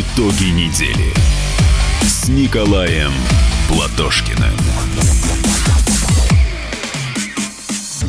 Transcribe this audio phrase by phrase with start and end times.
[0.00, 1.12] Итоги недели
[2.00, 3.12] с Николаем
[3.68, 4.56] Платошкиным.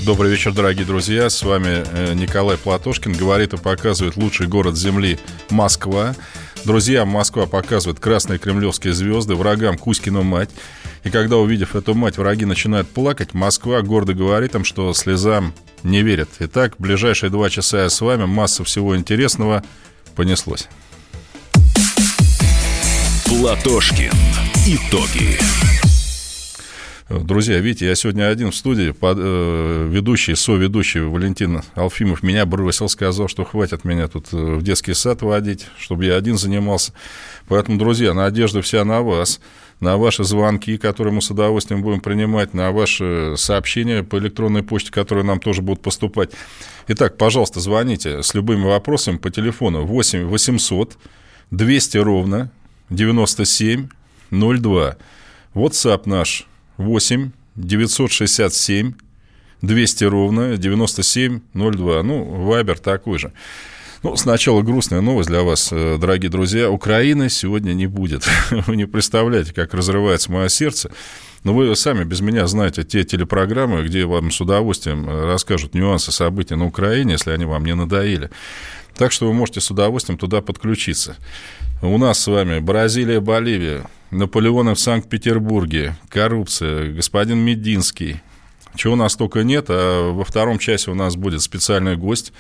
[0.05, 1.30] Добрый вечер, дорогие друзья.
[1.30, 3.12] С вами э, Николай Платошкин.
[3.12, 6.16] Говорит и показывает лучший город Земли Москва.
[6.63, 10.52] Друзьям Москва показывает красные кремлевские звезды, врагам Кузькину мать.
[11.04, 16.04] И когда, увидев эту мать, враги начинают плакать, Москва гордо говорит им, что слезам не
[16.04, 16.30] верят.
[16.40, 18.24] Итак, ближайшие два часа я с вами.
[18.24, 19.62] Масса всего интересного.
[20.15, 20.70] Понеслось.
[23.32, 24.12] Платошкин.
[24.68, 25.37] Итоги.
[27.10, 32.90] Друзья, видите, я сегодня один в студии, под, э, ведущий, соведущий Валентин Алфимов меня бросил,
[32.90, 36.91] сказал, что хватит меня тут э, в детский сад водить, чтобы я один занимался.
[37.48, 39.40] Поэтому, друзья, надежда вся на вас,
[39.79, 44.91] на ваши звонки, которые мы с удовольствием будем принимать, на ваши сообщения по электронной почте,
[44.91, 46.32] которые нам тоже будут поступать.
[46.90, 50.98] Итак, пожалуйста, звоните с любыми вопросами по телефону 8 800
[51.52, 52.52] 200 ровно
[52.91, 53.87] 97
[54.31, 54.97] 02.
[55.55, 56.45] WhatsApp наш
[56.77, 58.93] 8 967
[59.61, 62.03] 200 ровно 97 02.
[62.03, 63.31] Ну, Вайбер такой же.
[64.03, 66.72] Ну, сначала грустная новость для вас, э, дорогие друзья.
[66.72, 68.28] Украины сегодня не будет.
[68.51, 70.91] Вы не представляете, как разрывается мое сердце.
[71.44, 76.12] Но вы сами без меня знаете те телепрограммы, где вам с удовольствием э, расскажут нюансы
[76.12, 78.29] событий на Украине, если они вам не надоели.
[78.95, 81.16] Так что вы можете с удовольствием туда подключиться.
[81.84, 88.22] У нас с вами Бразилия, Боливия, Наполеоны в Санкт-Петербурге, коррупция, господин Мединский.
[88.75, 92.34] Чего у нас только нет, а во втором часе у нас будет специальный гость,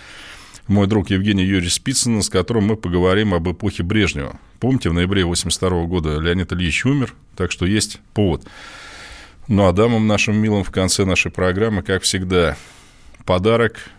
[0.67, 4.39] мой друг Евгений Юрьевич Спицын, с которым мы поговорим об эпохе Брежнева.
[4.59, 8.43] Помните, в ноябре 1982 года Леонид Ильич умер, так что есть повод.
[9.47, 12.57] Ну а дамам нашим милым в конце нашей программы, как всегда,
[13.25, 13.89] подарок,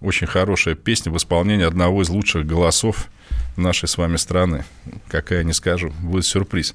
[0.00, 3.08] очень хорошая песня в исполнении одного из лучших голосов
[3.56, 4.64] нашей с вами страны.
[5.08, 6.74] Какая, не скажу, будет сюрприз.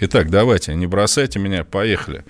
[0.00, 2.24] Итак, давайте, не бросайте меня, поехали.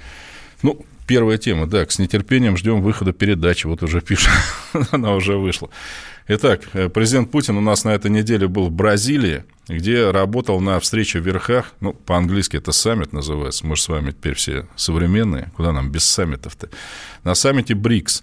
[0.63, 4.31] Ну, первая тема, да, с нетерпением ждем выхода передачи, вот уже пишет,
[4.91, 5.71] она уже вышла.
[6.29, 10.79] Итак, э, президент Путин у нас на этой неделе был в Бразилии, где работал на
[10.79, 15.51] встрече в верхах, ну, по-английски это саммит называется, мы же с вами теперь все современные,
[15.57, 16.69] куда нам без саммитов-то,
[17.25, 18.23] на саммите БРИКС.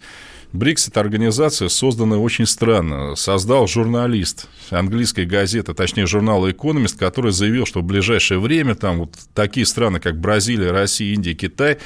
[0.54, 3.16] БРИКС– это организация, созданная очень странно.
[3.16, 9.14] Создал журналист английской газеты, точнее журнала «Экономист», который заявил, что в ближайшее время там вот
[9.34, 11.78] такие страны, как Бразилия, Россия, Индия, Китай,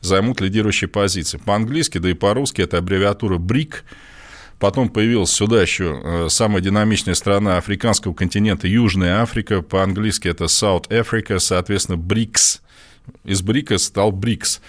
[0.00, 1.38] займут лидирующие позиции.
[1.38, 3.84] По-английски, да и по-русски это аббревиатура БРИК.
[4.58, 9.60] Потом появилась сюда еще э, самая динамичная страна африканского континента– Южная Африка.
[9.60, 12.62] По-английски это South Africa, соответственно, БРИКС.
[13.24, 14.62] Из БРИКа стал БРИКС.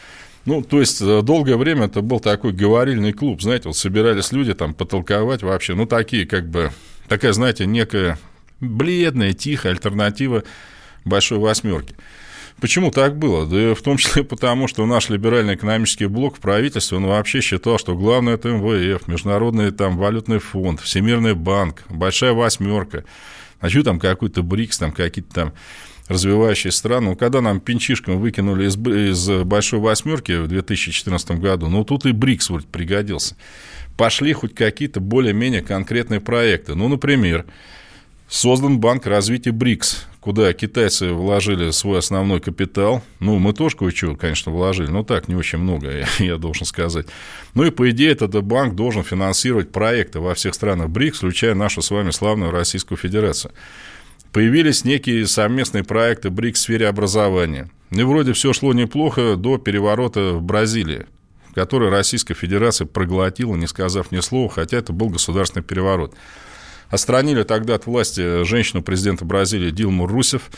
[0.48, 4.54] Ну, то есть, э, долгое время это был такой говорильный клуб, знаете, вот собирались люди
[4.54, 6.72] там потолковать вообще, ну, такие как бы,
[7.10, 8.18] такая, знаете, некая
[8.62, 10.46] бледная, тихая альтернатива
[11.04, 11.98] большой восьмерки.
[12.62, 13.46] Почему так было?
[13.46, 17.78] Да в том числе потому, что наш либеральный экономический блок в правительстве, он вообще считал,
[17.78, 23.04] что главное это МВФ, Международный там валютный фонд, Всемирный банк, большая восьмерка.
[23.60, 25.54] А что там какой-то БРИКС, там какие-то там
[26.08, 27.08] развивающие страны.
[27.08, 32.12] Ну, когда нам пинчишком выкинули из, из большой восьмерки в 2014 году, ну, тут и
[32.12, 33.36] БРИКС вроде пригодился.
[33.98, 36.76] Пошли хоть какие-то более-менее конкретные проекты.
[36.76, 37.46] Ну, например,
[38.28, 43.04] создан банк развития БРИКС, куда китайцы вложили свой основной капитал.
[43.20, 47.08] Ну, мы тоже кое-что, конечно, вложили, но так, не очень много, я, я должен сказать.
[47.54, 51.82] Ну и, по идее, этот банк должен финансировать проекты во всех странах БРИКС, включая нашу
[51.82, 53.52] с вами славную Российскую Федерацию
[54.32, 57.70] появились некие совместные проекты БРИКС в сфере образования.
[57.92, 61.06] И вроде все шло неплохо до переворота в Бразилии,
[61.56, 66.14] который Российская Федерация проглотила, не сказав ни слова, хотя это был государственный переворот.
[66.90, 70.50] Остранили тогда от власти женщину президента Бразилии Дилму Русев,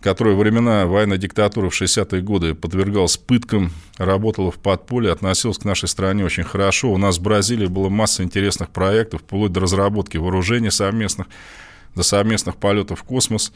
[0.00, 5.64] которая во времена военной диктатуры в 60-е годы подвергалась пыткам, работала в подполье, относилась к
[5.64, 6.92] нашей стране очень хорошо.
[6.92, 11.26] У нас в Бразилии было масса интересных проектов, вплоть до разработки вооружений совместных–
[11.94, 13.52] до совместных полетов в космос.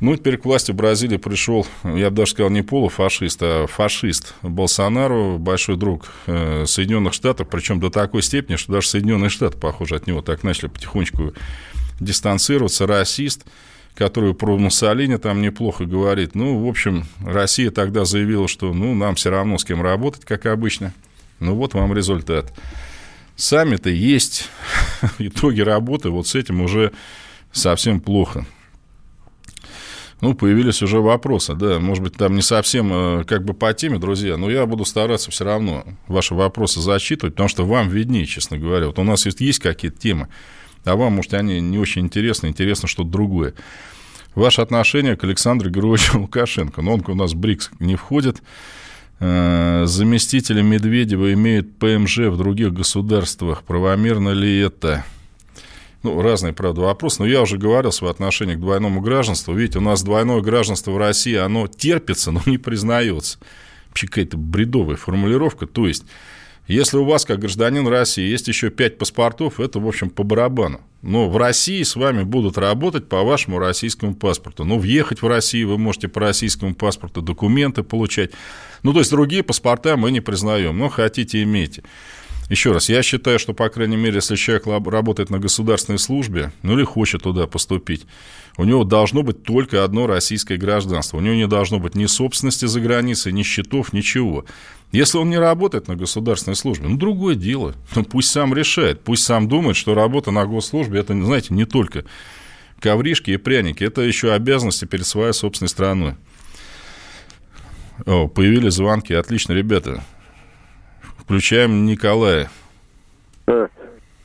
[0.00, 5.38] Ну, теперь к власти Бразилии пришел, я бы даже сказал, не полуфашист, а фашист Болсонару,
[5.38, 10.06] большой друг э, Соединенных Штатов, причем до такой степени, что даже Соединенные Штаты, похоже, от
[10.06, 11.34] него так начали потихонечку
[12.00, 13.44] дистанцироваться, расист,
[13.94, 16.34] который про Муссолини там неплохо говорит.
[16.34, 20.46] Ну, в общем, Россия тогда заявила, что ну, нам все равно с кем работать, как
[20.46, 20.94] обычно.
[21.40, 22.52] Ну, вот вам результат.
[23.36, 24.48] Сами-то есть
[25.18, 26.92] итоги работы, вот с этим уже
[27.52, 28.46] совсем плохо.
[30.20, 33.98] Ну, появились уже вопросы, да, может быть, там не совсем э, как бы по теме,
[33.98, 38.58] друзья, но я буду стараться все равно ваши вопросы зачитывать, потому что вам виднее, честно
[38.58, 38.88] говоря.
[38.88, 40.28] Вот у нас есть, есть какие-то темы,
[40.84, 43.54] а вам, может, они не очень интересны, интересно что-то другое.
[44.34, 48.42] Ваше отношение к Александру Георгиевичу Лукашенко, но он у нас БРИКС не входит,
[49.20, 55.02] э, заместители Медведева имеют ПМЖ в других государствах, правомерно ли это?
[56.02, 59.54] Ну, разные, правда, вопросы, но я уже говорил свое отношение к двойному гражданству.
[59.54, 63.38] Видите, у нас двойное гражданство в России, оно терпится, но не признается.
[63.88, 65.66] Вообще какая-то бредовая формулировка.
[65.66, 66.04] То есть,
[66.68, 70.80] если у вас, как гражданин России, есть еще пять паспортов, это, в общем, по барабану.
[71.02, 74.64] Но в России с вами будут работать по вашему российскому паспорту.
[74.64, 78.30] Но въехать в Россию вы можете по российскому паспорту, документы получать.
[78.82, 81.82] Ну, то есть, другие паспорта мы не признаем, но хотите, имейте.
[82.50, 86.76] Еще раз, я считаю, что, по крайней мере, если человек работает на государственной службе, ну
[86.76, 88.06] или хочет туда поступить,
[88.56, 91.16] у него должно быть только одно российское гражданство.
[91.16, 94.46] У него не должно быть ни собственности за границей, ни счетов, ничего.
[94.90, 97.76] Если он не работает на государственной службе, ну, другое дело.
[97.94, 102.04] Ну, пусть сам решает, пусть сам думает, что работа на госслужбе, это, знаете, не только
[102.80, 106.16] ковришки и пряники, это еще обязанности перед своей собственной страной.
[108.06, 109.14] О, появились звонки.
[109.14, 110.02] Отлично, ребята.
[111.30, 112.50] Включаем Николая.
[113.46, 113.68] Э,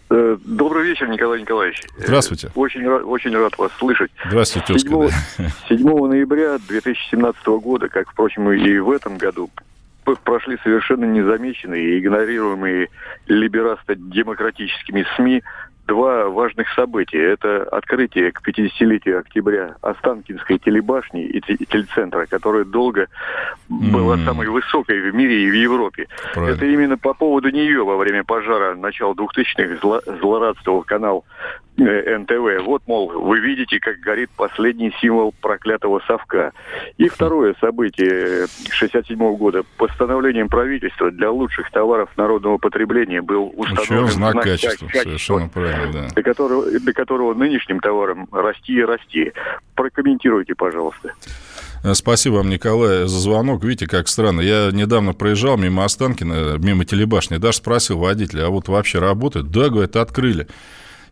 [0.10, 1.84] э, добрый вечер, Николай Николаевич.
[2.00, 2.50] Здравствуйте.
[2.56, 4.10] Очень, очень рад вас слышать.
[4.26, 4.90] Здравствуйте, тезка.
[5.38, 9.52] 7, 7 ноября 2017 года, как, впрочем, и в этом году,
[10.24, 12.90] прошли совершенно незамеченные и игнорируемые
[13.28, 15.44] либерасто-демократическими СМИ
[15.88, 17.22] два важных события.
[17.22, 23.08] Это открытие к 50-летию октября Останкинской телебашни и телецентра, которая долго
[23.70, 24.26] была mm.
[24.26, 26.08] самой высокой в мире и в Европе.
[26.34, 26.56] Правильно.
[26.56, 31.26] Это именно по поводу нее во время пожара начала 2000-х зло злорадствовал канал
[31.78, 32.66] НТВ.
[32.66, 36.52] Вот, мол, вы видите, как горит последний символ проклятого совка.
[36.98, 39.64] И второе событие 67 -го года.
[39.78, 44.86] Постановлением правительства для лучших товаров народного потребления был установлен знак, знак качества.
[44.86, 45.02] качества.
[45.04, 46.08] Совершенно правильно, да.
[46.14, 49.34] Для которого, для которого нынешним товаром расти и расти.
[49.76, 51.14] Прокомментируйте, пожалуйста.
[51.86, 53.64] Э, спасибо вам, Николай, за звонок.
[53.64, 54.42] Видите, как странно.
[54.42, 59.52] Я недавно проезжал мимо Останкина, мимо телебашни, даже спросил водителя, а вот вообще работает?
[59.52, 60.48] Да, говорит, открыли.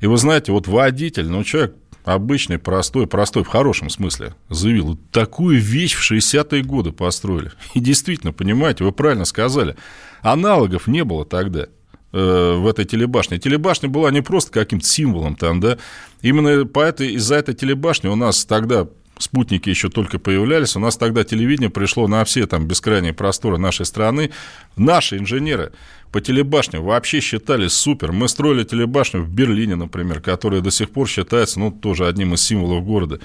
[0.03, 5.61] И вы знаете, вот водитель, ну, человек обычный, простой, простой в хорошем смысле, заявил, такую
[5.61, 7.53] вещь в 60-е годы построили.
[7.73, 9.77] И действительно, понимаете, вы правильно сказали,
[10.21, 11.67] аналогов не было тогда
[12.11, 13.39] э, в этой телебашне.
[13.39, 15.77] Телебашня была не просто каким-то символом там, да,
[16.21, 20.97] именно по этой, из-за этой телебашни у нас тогда спутники еще только появлялись, у нас
[20.97, 24.31] тогда телевидение пришло на все там бескрайние просторы нашей страны.
[24.75, 25.71] Наши инженеры
[26.11, 28.11] по телебашне вообще считались супер.
[28.11, 32.43] Мы строили телебашню в Берлине, например, которая до сих пор считается, ну, тоже одним из
[32.43, 33.19] символов города.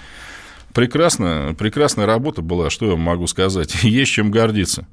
[0.74, 3.74] Прекрасно, прекрасная работа была, что я могу сказать.
[3.82, 4.86] Есть чем гордиться.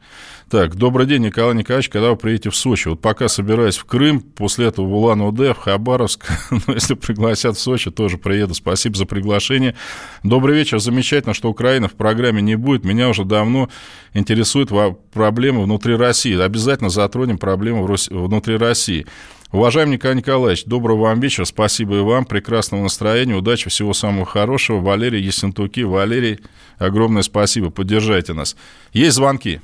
[0.49, 2.87] Так, добрый день, Николай Николаевич, когда вы приедете в Сочи?
[2.87, 7.57] Вот пока собираюсь в Крым, после этого в Улан-Удэ, в Хабаровск, но ну, если пригласят
[7.57, 8.53] в Сочи, тоже приеду.
[8.53, 9.75] Спасибо за приглашение.
[10.23, 10.79] Добрый вечер.
[10.79, 12.85] Замечательно, что Украина в программе не будет.
[12.85, 13.69] Меня уже давно
[14.13, 14.69] интересуют
[15.11, 16.39] проблемы внутри России.
[16.39, 19.07] Обязательно затронем проблемы внутри России.
[19.55, 24.81] Уважаемый Николай Николаевич, доброго вам вечера, спасибо и вам, прекрасного настроения, удачи, всего самого хорошего.
[24.81, 26.41] Валерий Ессентуки, Валерий,
[26.77, 28.57] огромное спасибо, поддержайте нас.
[28.91, 29.61] Есть звонки?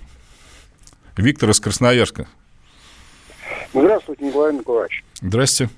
[1.17, 2.25] Виктор из Красноярска.
[3.73, 5.03] Здравствуйте, Николай Николаевич.
[5.15, 5.73] Здравствуйте.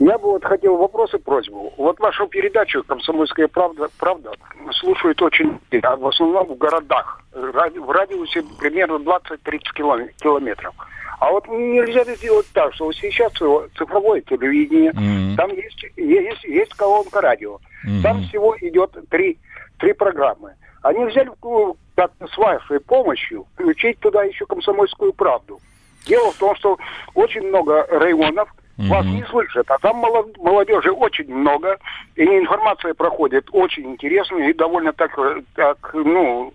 [0.00, 1.72] Я бы вот хотел вопрос и просьбу.
[1.76, 4.32] Вот вашу передачу «Комсомольская правда», правда
[4.72, 9.60] слушают очень, а в основном в городах, в радиусе примерно 20-30
[10.20, 10.74] километров.
[11.20, 15.36] А вот нельзя сделать так, что сейчас цифровое телевидение, mm-hmm.
[15.36, 17.58] там есть, есть, есть колонка радио.
[17.86, 18.02] Mm-hmm.
[18.02, 19.38] Там всего идет три,
[19.78, 20.54] три программы.
[20.82, 21.30] Они взяли
[21.96, 25.60] как с вашей помощью включить туда еще комсомольскую правду.
[26.06, 26.78] Дело в том, что
[27.14, 28.48] очень много районов
[28.78, 28.88] mm-hmm.
[28.88, 31.78] вас не слышат, а там молодежи очень много,
[32.14, 35.18] и информация проходит очень интересную и довольно так,
[35.56, 36.52] так ну,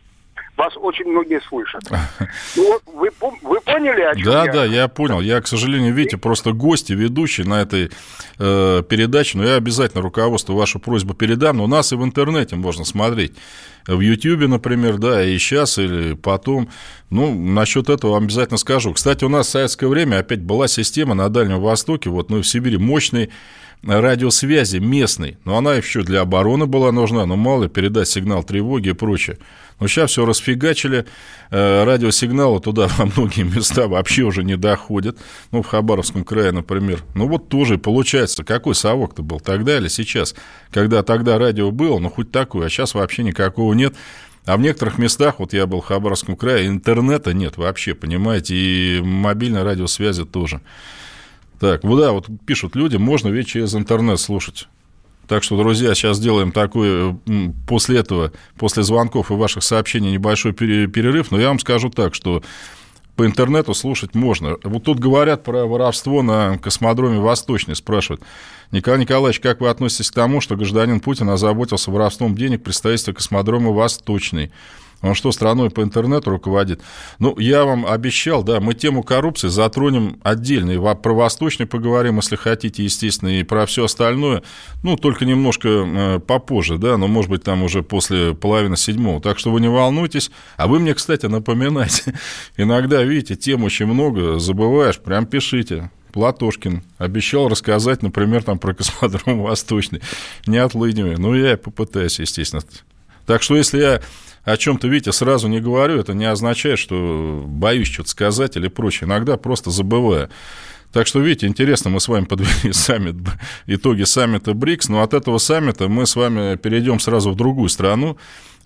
[0.58, 1.84] вас очень многие слышат.
[2.56, 3.10] Ну, вы,
[3.42, 4.02] вы поняли?
[4.02, 4.52] о чем Да, я?
[4.52, 5.22] да, я понял.
[5.22, 7.92] Я, к сожалению, видите, просто гости, ведущие на этой
[8.40, 12.86] э, передаче, но я обязательно руководству вашу просьбу передам, но нас и в интернете можно
[12.86, 13.34] смотреть.
[13.88, 16.70] В Ютьюбе, например, да, и сейчас, или потом.
[17.10, 18.94] Ну, насчет этого вам обязательно скажу.
[18.94, 22.48] Кстати, у нас в советское время опять была система на Дальнем Востоке, вот, ну, в
[22.48, 23.30] Сибири, мощный
[23.86, 28.94] радиосвязи местной, но она еще для обороны была нужна, но мало передать сигнал тревоги и
[28.94, 29.38] прочее.
[29.80, 31.06] Но сейчас все расфигачили,
[31.52, 35.18] э, радиосигналы туда во многие места вообще уже не доходят,
[35.52, 37.04] ну, в Хабаровском крае, например.
[37.16, 40.36] Ну, вот тоже получается, какой совок-то был тогда или сейчас,
[40.72, 43.96] когда тогда радио было, ну, хоть такое, а сейчас вообще никакого нет.
[44.46, 49.02] А в некоторых местах, вот я был в Хабаровском крае, интернета нет вообще, понимаете, и
[49.02, 50.62] мобильной радиосвязи тоже.
[51.60, 54.68] Так, ну да, вот пишут люди, можно ведь через интернет слушать.
[55.28, 57.16] Так что, друзья, сейчас сделаем такой,
[57.66, 62.44] после этого, после звонков и ваших сообщений небольшой перерыв, но я вам скажу так, что
[63.16, 64.58] по интернету слушать можно.
[64.64, 68.22] Вот тут говорят про воровство на космодроме Восточный, спрашивают.
[68.74, 72.72] Николай Николаевич, как вы относитесь к тому, что гражданин Путин озаботился воровством денег при
[73.14, 74.52] космодрома Восточный?
[75.04, 76.82] Он что, страной по интернету руководит?
[77.20, 80.72] Ну, я вам обещал, да, мы тему коррупции затронем отдельно.
[80.72, 84.42] И про Восточный поговорим, если хотите, естественно, и про все остальное.
[84.82, 89.22] Ну, только немножко э, попозже, да, но, может быть, там уже после половины седьмого.
[89.22, 90.32] Так что вы не волнуйтесь.
[90.58, 92.16] А вы мне, кстати, напоминайте.
[92.58, 95.92] Иногда, видите, тем очень много, забываешь, прям пишите.
[96.14, 100.02] Платошкин обещал рассказать, например, там про космодром Восточный.
[100.46, 101.18] Не отлынивай.
[101.18, 102.62] Ну, я попытаюсь, естественно.
[103.26, 104.02] Так что, если я
[104.44, 109.08] о чем-то, видите, сразу не говорю, это не означает, что боюсь что-то сказать или прочее.
[109.08, 110.30] Иногда просто забываю.
[110.92, 113.16] Так что, видите, интересно, мы с вами подвели саммит,
[113.66, 118.18] итоги саммита БРИКС, но от этого саммита мы с вами перейдем сразу в другую страну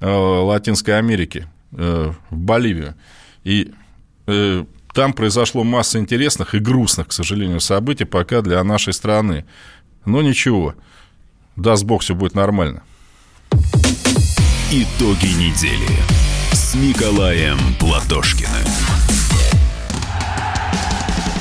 [0.01, 2.95] э, Латинской Америки, э, в Боливию.
[3.45, 3.71] И
[4.25, 4.65] э,
[4.97, 9.45] там произошло масса интересных и грустных, к сожалению, событий пока для нашей страны.
[10.05, 10.73] Но ничего,
[11.55, 12.81] даст Бог, все будет нормально.
[14.71, 15.87] Итоги недели
[16.51, 18.49] с Николаем Платошкиным.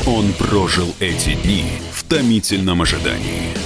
[0.04, 3.65] Он прожил эти дни в томительном ожидании.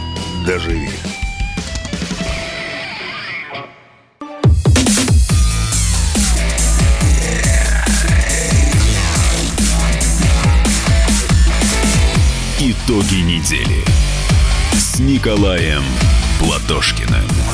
[0.45, 0.89] доживи.
[12.59, 13.83] Итоги недели
[14.73, 15.83] с Николаем
[16.39, 17.50] Платошкиным.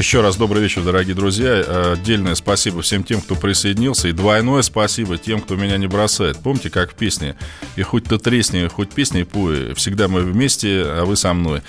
[0.00, 1.92] Еще раз добрый вечер, дорогие друзья.
[1.92, 6.38] Отдельное спасибо всем тем, кто присоединился, и двойное спасибо тем, кто меня не бросает.
[6.38, 7.36] Помните, как в песне
[7.76, 11.60] «И хоть ты тресни, хоть песни пой, всегда мы вместе, а вы со мной».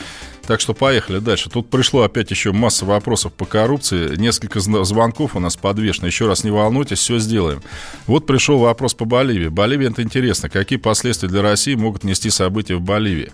[0.47, 1.49] Так что поехали дальше.
[1.49, 4.15] Тут пришло опять еще масса вопросов по коррупции.
[4.15, 6.07] Несколько звонков у нас подвешено.
[6.07, 7.61] Еще раз не волнуйтесь, все сделаем.
[8.07, 9.49] Вот пришел вопрос по Боливии.
[9.49, 10.49] Боливия это интересно.
[10.49, 13.33] Какие последствия для России могут нести события в Боливии?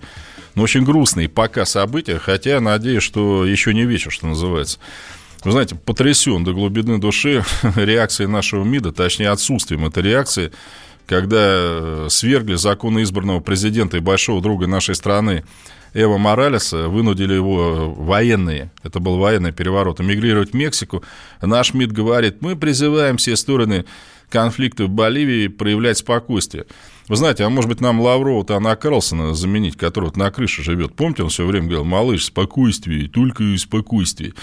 [0.58, 4.80] Ну, очень грустные пока события, хотя надеюсь, что еще не вечер, что называется.
[5.44, 7.44] Вы знаете, потрясен до глубины души
[7.76, 10.52] реакцией нашего МИДа, точнее, отсутствием этой реакции,
[11.06, 15.44] когда свергли законно избранного президента и большого друга нашей страны
[15.94, 21.04] Эва Моралеса, вынудили его военные, это был военный переворот, эмигрировать в Мексику.
[21.40, 23.86] Наш МИД говорит, мы призываем все стороны
[24.30, 26.66] конфликта в Боливии проявлять спокойствие.
[27.08, 30.94] Вы знаете, а может быть нам Лаврова-то Анна Карлсона заменить, вот на крыше живет.
[30.94, 34.34] Помните, он все время говорил, малыш, спокойствие, только спокойствие.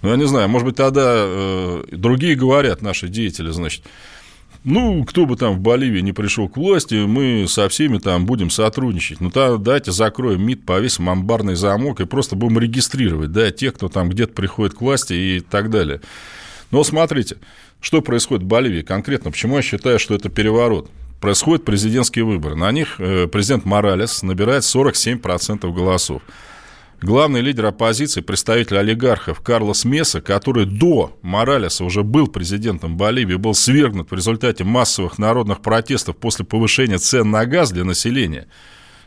[0.00, 3.82] Ну, я не знаю, может быть, тогда э, другие говорят, наши деятели, значит,
[4.64, 8.48] ну, кто бы там в Боливии не пришел к власти, мы со всеми там будем
[8.48, 9.20] сотрудничать.
[9.20, 13.90] Ну, то давайте закроем МИД, повесим амбарный замок и просто будем регистрировать, да, тех, кто
[13.90, 16.00] там где-то приходит к власти и так далее.
[16.70, 17.36] Но смотрите,
[17.82, 20.90] что происходит в Боливии конкретно, почему я считаю, что это переворот.
[21.24, 22.54] Происходят президентские выборы.
[22.54, 26.22] На них э, президент Моралес набирает 47% голосов
[27.04, 33.54] главный лидер оппозиции, представитель олигархов Карлос Меса, который до Моралеса уже был президентом Боливии, был
[33.54, 38.46] свергнут в результате массовых народных протестов после повышения цен на газ для населения,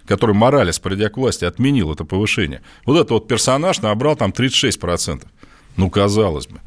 [0.05, 2.62] который Моралес, придя к власти, отменил это повышение.
[2.86, 5.24] Вот этот вот персонаж набрал там 36%.
[5.75, 6.59] Ну, казалось бы.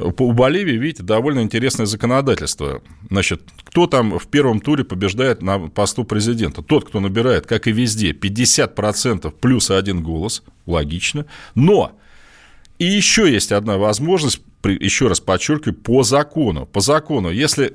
[0.00, 2.82] У Боливии, видите, довольно интересное законодательство.
[3.10, 6.62] Значит, кто там в первом туре побеждает на посту президента?
[6.62, 11.26] Тот, кто набирает, как и везде, 50% плюс один голос, логично.
[11.54, 11.92] Но
[12.78, 16.66] и еще есть одна возможность, еще раз подчеркиваю, по закону.
[16.66, 17.74] По закону, если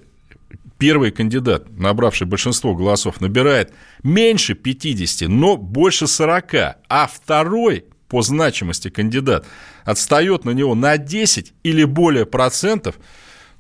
[0.78, 8.92] первый кандидат, набравший большинство голосов, набирает меньше 50, но больше 40, а второй по значимости
[8.92, 9.48] кандидат
[9.86, 13.00] отстает на него на 10 или более процентов,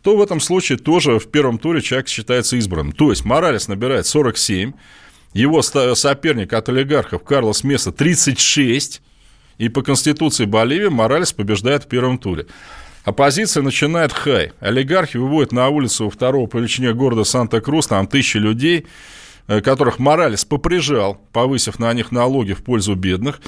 [0.03, 2.91] то в этом случае тоже в первом туре человек считается избранным.
[2.91, 4.73] То есть Моралес набирает 47,
[5.33, 9.01] его соперник от олигархов Карлос Меса 36,
[9.57, 12.45] и по Конституции Боливии Моралес побеждает в первом туре.
[13.05, 14.51] Оппозиция начинает хай.
[14.59, 18.85] Олигархи выводят на улицу второго по величине города Санта-Крус, там тысячи людей,
[19.47, 23.41] э, которых Моралес поприжал, повысив на них налоги в пользу бедных.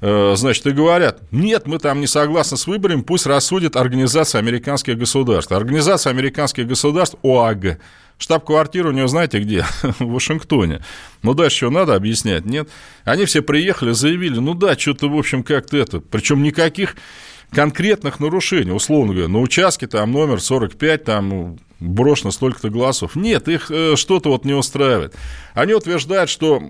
[0.00, 4.96] Э, значит, и говорят, нет, мы там не согласны с выборами, пусть рассудит Организация американских
[4.96, 5.52] государств.
[5.52, 7.78] Организация американских государств, ОАГ,
[8.18, 9.64] штаб-квартира у нее знаете где?
[9.82, 10.82] в Вашингтоне.
[11.22, 12.46] Ну, дальше что, надо объяснять?
[12.46, 12.68] Нет.
[13.04, 16.00] Они все приехали, заявили, ну да, что-то, в общем, как-то это.
[16.00, 16.96] Причем никаких
[17.50, 23.16] конкретных нарушений, условно говоря, на участке там номер 45, там брошено столько-то голосов.
[23.16, 25.14] Нет, их э, что-то вот не устраивает.
[25.54, 26.62] Они утверждают, что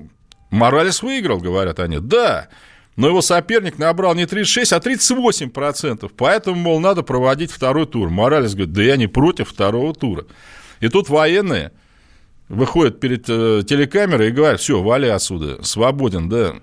[0.50, 1.98] Моралес выиграл, говорят они.
[1.98, 2.48] Да,
[2.96, 6.12] но его соперник набрал не 36, а 38 процентов.
[6.16, 8.10] Поэтому, мол, надо проводить второй тур.
[8.10, 10.26] Моралес говорит, да я не против второго тура.
[10.80, 11.72] И тут военные
[12.48, 16.54] выходят перед э, телекамерой и говорят, все, вали отсюда, свободен, да.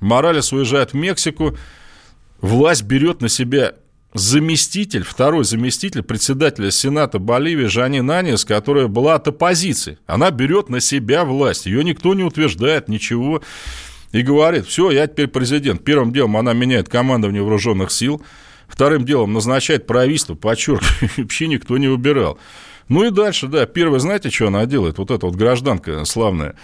[0.00, 1.56] Моралес уезжает в Мексику,
[2.40, 3.74] власть берет на себя
[4.14, 9.98] заместитель, второй заместитель председателя Сената Боливии Жани Нанис, которая была от оппозиции.
[10.06, 13.42] Она берет на себя власть, ее никто не утверждает, ничего
[14.12, 15.84] и говорит, все, я теперь президент.
[15.84, 18.22] Первым делом она меняет командование вооруженных сил,
[18.66, 22.38] вторым делом назначает правительство, подчеркиваю, вообще никто не выбирал.
[22.88, 26.54] Ну и дальше, да, первое, знаете, что она делает, вот эта вот гражданка славная,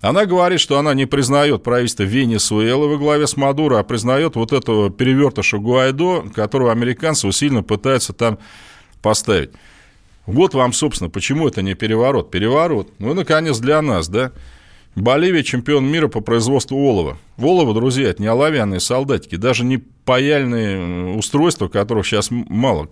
[0.00, 4.52] она говорит, что она не признает правительство Венесуэлы во главе с Мадуро, а признает вот
[4.52, 8.38] этого перевертыша Гуайдо, которого американцы усиленно пытаются там
[9.00, 9.50] поставить.
[10.26, 12.30] Вот вам, собственно, почему это не переворот.
[12.30, 14.32] Переворот, ну и, наконец, для нас, да,
[14.96, 17.18] Боливия чемпион мира по производству олова.
[17.38, 22.88] Олово, друзья, это не оловянные солдатики, даже не паяльные устройства, которых сейчас мало.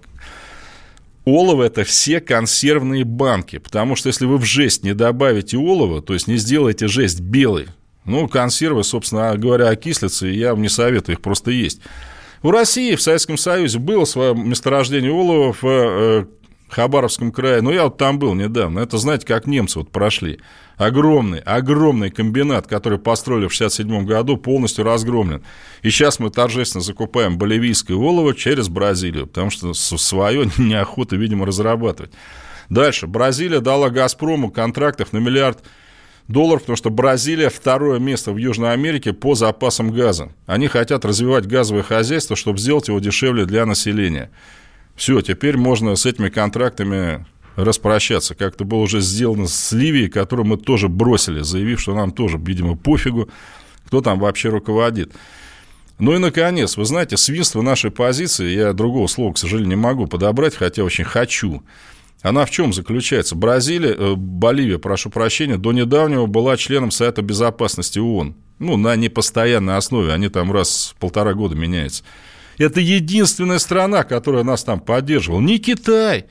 [1.25, 6.15] Олово– это все консервные банки, потому что если вы в жесть не добавите олово, то
[6.15, 7.69] есть не сделаете жесть белой,
[8.05, 11.81] ну, консервы, собственно говоря, окислятся, и я вам не советую их просто есть.
[12.43, 16.25] В России, в Советском Союзе было свое месторождение олова в э,
[16.73, 20.41] Хабаровском крае, но я вот там был недавно, это, знаете, как немцы вот прошли–
[20.77, 25.43] огромный, огромный комбинат, который построили в 67 году, полностью разгромлен.
[25.83, 32.13] И сейчас мы торжественно закупаем боливийское олово через Бразилию, потому что свое неохота, видимо, разрабатывать.
[32.69, 33.07] Дальше.
[33.07, 35.63] Бразилия дала «Газпрому» контрактов на миллиард
[36.29, 40.33] долларов, потому что Бразилия второе место в Южной Америке по запасам газа.
[40.47, 44.31] Они хотят развивать газовое хозяйство, чтобы сделать его дешевле для населения.
[44.97, 47.27] Все, теперь можно с этими контрактами
[47.57, 52.13] распрощаться, как это было уже сделано с Ливией, которую мы тоже бросили, заявив, что нам
[52.13, 53.29] тоже, видимо, пофигу,
[53.87, 55.13] кто там вообще руководит.
[55.99, 60.07] Ну и, наконец, вы знаете, свинство нашей позиции, я другого слова, к сожалению, не могу
[60.07, 61.63] подобрать, хотя очень хочу.
[62.23, 63.35] Она в чем заключается?
[63.35, 68.37] Бразилия, э, Боливия, прошу прощения, до недавнего была членом Совета Безопасности ООН.
[68.61, 72.05] Ну, на непостоянной основе, они там раз в полтора года меняются.
[72.63, 75.41] Это единственная страна, которая нас там поддерживала.
[75.41, 76.27] Не Китай,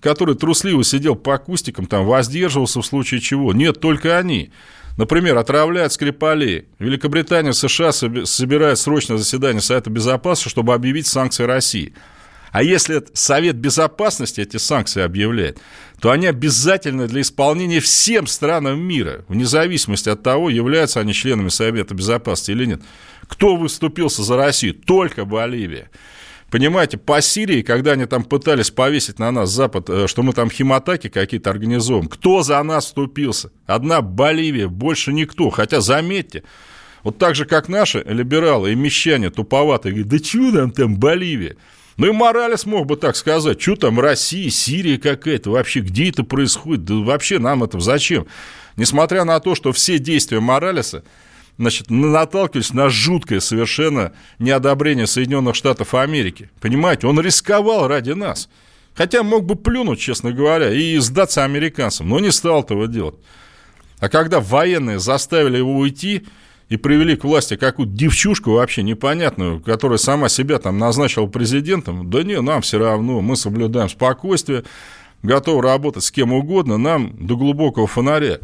[0.00, 3.52] который трусливо сидел по акустикам, там воздерживался в случае чего.
[3.52, 4.50] Нет, только они.
[4.96, 6.66] Например, отравляют Скрипалей.
[6.78, 11.92] Великобритания, США собирают срочное заседание Совета Безопасности, чтобы объявить санкции России.
[12.50, 15.58] А если Совет Безопасности эти санкции объявляет,
[16.00, 21.48] то они обязательны для исполнения всем странам мира, вне зависимости от того, являются они членами
[21.48, 22.82] Совета Безопасности или нет.
[23.28, 24.74] Кто выступился за Россию?
[24.74, 25.90] Только Боливия.
[26.50, 30.48] Понимаете, по Сирии, когда они там пытались повесить на нас Запад, э, что мы там
[30.48, 33.50] химатаки какие-то организуем, кто за нас вступился?
[33.66, 35.50] Одна Боливия, больше никто.
[35.50, 36.44] Хотя, заметьте,
[37.02, 41.56] вот так же, как наши либералы и мещане туповатые, говорят, да чего там там Боливия?
[41.96, 46.24] Ну и Моралес мог бы так сказать, что там Россия, Сирия какая-то, вообще где это
[46.24, 48.26] происходит, да вообще нам это зачем?
[48.76, 51.04] Несмотря на то, что все действия Моралеса
[51.58, 56.50] значит, наталкивались на жуткое совершенно неодобрение Соединенных Штатов Америки.
[56.60, 58.48] Понимаете, он рисковал ради нас.
[58.94, 63.16] Хотя мог бы плюнуть, честно говоря, и сдаться американцам, но не стал этого делать.
[63.98, 66.24] А когда военные заставили его уйти,
[66.68, 72.22] и привели к власти какую-то девчушку вообще непонятную, которая сама себя там назначила президентом, да
[72.24, 74.64] не, нам все равно, мы соблюдаем спокойствие,
[75.22, 78.40] готовы работать с кем угодно, нам до глубокого фонаря.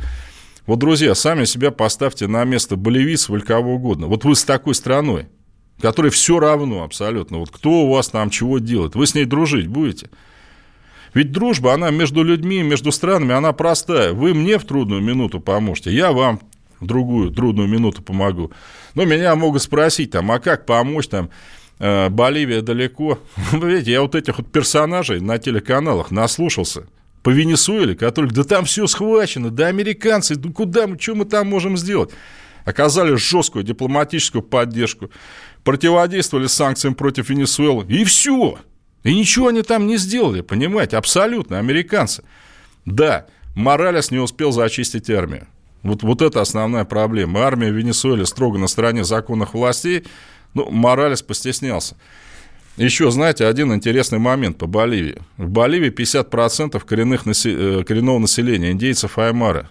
[0.66, 4.06] Вот, друзья, сами себя поставьте на место болевицев или кого угодно.
[4.06, 5.28] Вот вы с такой страной,
[5.80, 9.66] которой все равно абсолютно, вот кто у вас там чего делает, вы с ней дружить
[9.66, 10.08] будете?
[11.14, 14.12] Ведь дружба, она между людьми, между странами, она простая.
[14.12, 16.40] Вы мне в трудную минуту поможете, я вам
[16.80, 18.50] в другую трудную минуту помогу.
[18.94, 21.30] Но меня могут спросить, там, а как помочь, там,
[21.78, 23.18] э, Боливия далеко.
[23.52, 26.86] Вы видите, я вот этих вот персонажей на телеканалах наслушался
[27.22, 31.48] по Венесуэле, которые, да там все схвачено, да американцы, ну куда мы, что мы там
[31.48, 32.10] можем сделать?
[32.64, 35.10] Оказали жесткую дипломатическую поддержку,
[35.64, 38.58] противодействовали санкциям против Венесуэлы, и все.
[39.04, 42.22] И ничего они там не сделали, понимаете, абсолютно, американцы.
[42.84, 45.46] Да, Моралес не успел зачистить армию.
[45.82, 47.40] Вот, вот это основная проблема.
[47.40, 50.04] Армия в Венесуэле строго на стороне законных властей.
[50.54, 51.96] Ну, Моралес постеснялся.
[52.76, 55.18] Еще, знаете, один интересный момент по Боливии.
[55.36, 59.70] В Боливии 50% коренных, э, коренного населения, индейцев Аймара.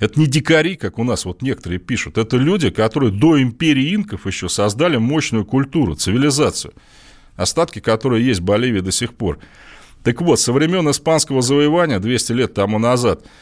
[0.00, 2.18] Это не дикари, как у нас вот некоторые пишут.
[2.18, 6.72] Это люди, которые до империи инков еще создали мощную культуру, цивилизацию.
[7.36, 9.38] Остатки, которые есть в Боливии до сих пор.
[10.02, 13.24] Так вот, со времен испанского завоевания 200 лет тому назад–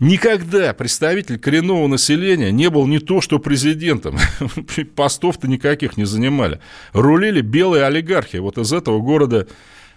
[0.00, 4.18] Никогда представитель коренного населения не был не то что президентом.
[4.96, 6.58] Постов-то никаких не занимали.
[6.94, 9.46] Рулили белые олигархи вот из этого города,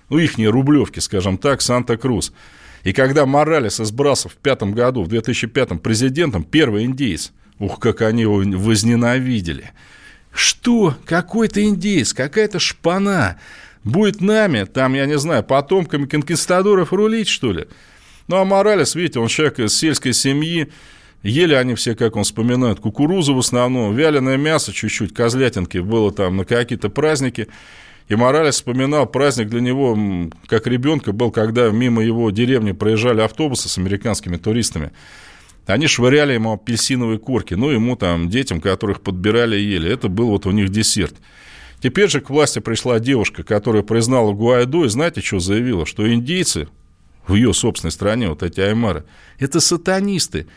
[0.09, 2.33] ну, ихние рублевки, скажем так, Санта-Крус.
[2.83, 8.23] И когда Моралес избрался в пятом году, в 2005 президентом, первый индейец, ух, как они
[8.23, 9.71] его возненавидели.
[10.33, 10.97] Что?
[11.05, 13.39] Какой-то индейец, какая-то шпана
[13.85, 17.67] будет нами, там, я не знаю, потомками конкистадоров рулить, что ли?
[18.27, 20.69] Ну, а Моралес, видите, он человек из сельской семьи,
[21.23, 26.35] Ели они все, как он вспоминает, кукурузу в основном, вяленое мясо чуть-чуть, козлятинки было там
[26.35, 27.47] на какие-то праздники.
[28.09, 29.97] И Моралес вспоминал, праздник для него,
[30.47, 34.91] как ребенка, был, когда мимо его деревни проезжали автобусы с американскими туристами.
[35.65, 39.89] Они швыряли ему апельсиновые корки, ну, ему там, детям, которых подбирали и ели.
[39.89, 41.15] Это был вот у них десерт.
[41.81, 45.85] Теперь же к власти пришла девушка, которая признала Гуайдо, и знаете, что заявила?
[45.85, 46.67] Что индейцы,
[47.27, 49.05] в ее собственной стране, вот эти аймары,
[49.39, 50.47] это сатанисты,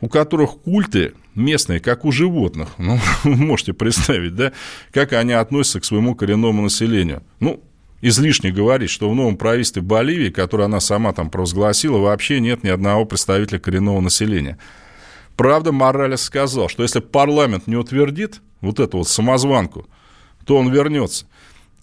[0.00, 2.70] у которых культы местные, как у животных.
[2.78, 4.52] Ну, можете представить, да,
[4.92, 7.22] как они относятся к своему коренному населению.
[7.40, 7.62] Ну,
[8.00, 12.68] излишне говорить, что в новом правительстве Боливии, которое она сама там провозгласила, вообще нет ни
[12.68, 14.58] одного представителя коренного населения.
[15.36, 19.86] Правда, Моралес сказал, что если парламент не утвердит вот эту вот самозванку,
[20.44, 21.26] то он вернется.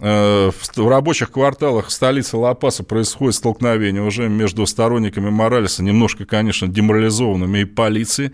[0.04, 7.60] Э, в рабочих кварталах столицы Ла-Паса происходит столкновение уже между сторонниками Моралеса, немножко, конечно, деморализованными
[7.60, 8.32] и полицией.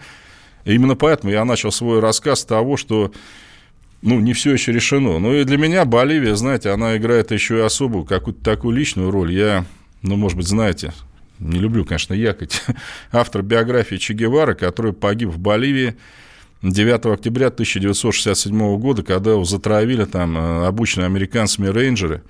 [0.64, 3.12] И именно поэтому я начал свой рассказ с того, что
[4.02, 5.20] ну, не все еще решено.
[5.20, 9.34] Ну, и для меня Боливия, знаете, она играет еще и особую какую-то такую личную роль.
[9.34, 9.66] Я,
[10.02, 10.94] ну, может быть, знаете,
[11.40, 12.64] не люблю, конечно, якать,
[13.12, 15.98] автор биографии Че Гевара, который погиб в Боливии
[16.62, 22.24] 9 октября 1967 года, когда его затравили там э, обученные американцами рейнджеры,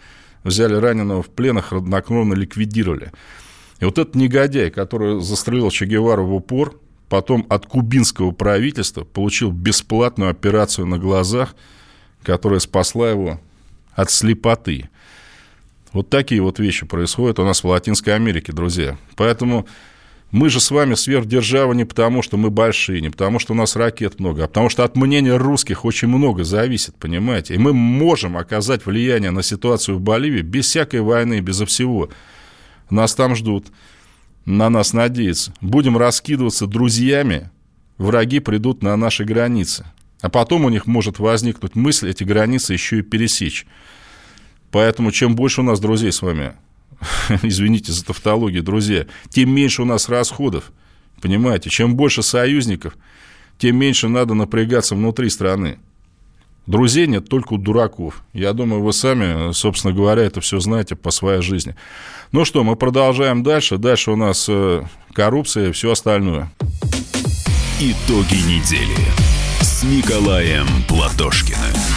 [0.44, 3.12] взяли раненого в плен, их хладнокровно ликвидировали.
[3.80, 9.52] И вот этот негодяй, который застрелил Че Гевару в упор, потом от кубинского правительства получил
[9.52, 11.56] бесплатную операцию на глазах,
[12.24, 13.40] которая спасла его
[13.94, 14.90] от слепоты.
[15.94, 18.98] Вот такие вот вещи происходят у нас в Латинской Америке, друзья.
[19.16, 19.68] Поэтому
[20.32, 23.76] мы же с вами сверхдержава не потому, что мы большие, не потому, что у нас
[23.78, 27.56] ракет много, а потому что от мнения русских очень много зависит, понимаете?
[27.56, 32.10] И мы можем оказать влияние на ситуацию в Боливии без всякой войны, безо всего.
[32.90, 33.68] Нас там ждут,
[34.46, 35.54] на нас надеются.
[35.62, 37.50] Будем раскидываться друзьями,
[37.98, 39.86] враги придут на наши границы.
[40.20, 43.66] А потом у них может возникнуть мысль эти границы еще и пересечь.
[44.72, 46.54] Поэтому чем больше у нас друзей с вами,
[47.44, 50.72] извините за тавтологию, друзья, тем меньше у нас расходов.
[51.22, 52.96] Понимаете, чем больше союзников,
[53.58, 55.80] тем меньше надо напрягаться внутри страны.
[56.68, 58.24] Друзей нет только у дураков.
[58.34, 61.76] Я думаю, вы сами, собственно говоря, это все знаете по своей жизни.
[62.34, 63.78] Ну что, мы продолжаем дальше.
[63.78, 64.84] Дальше у нас э,
[65.14, 66.52] коррупция и все остальное.
[67.80, 68.98] Итоги недели
[69.62, 71.97] с Николаем Платошкиным.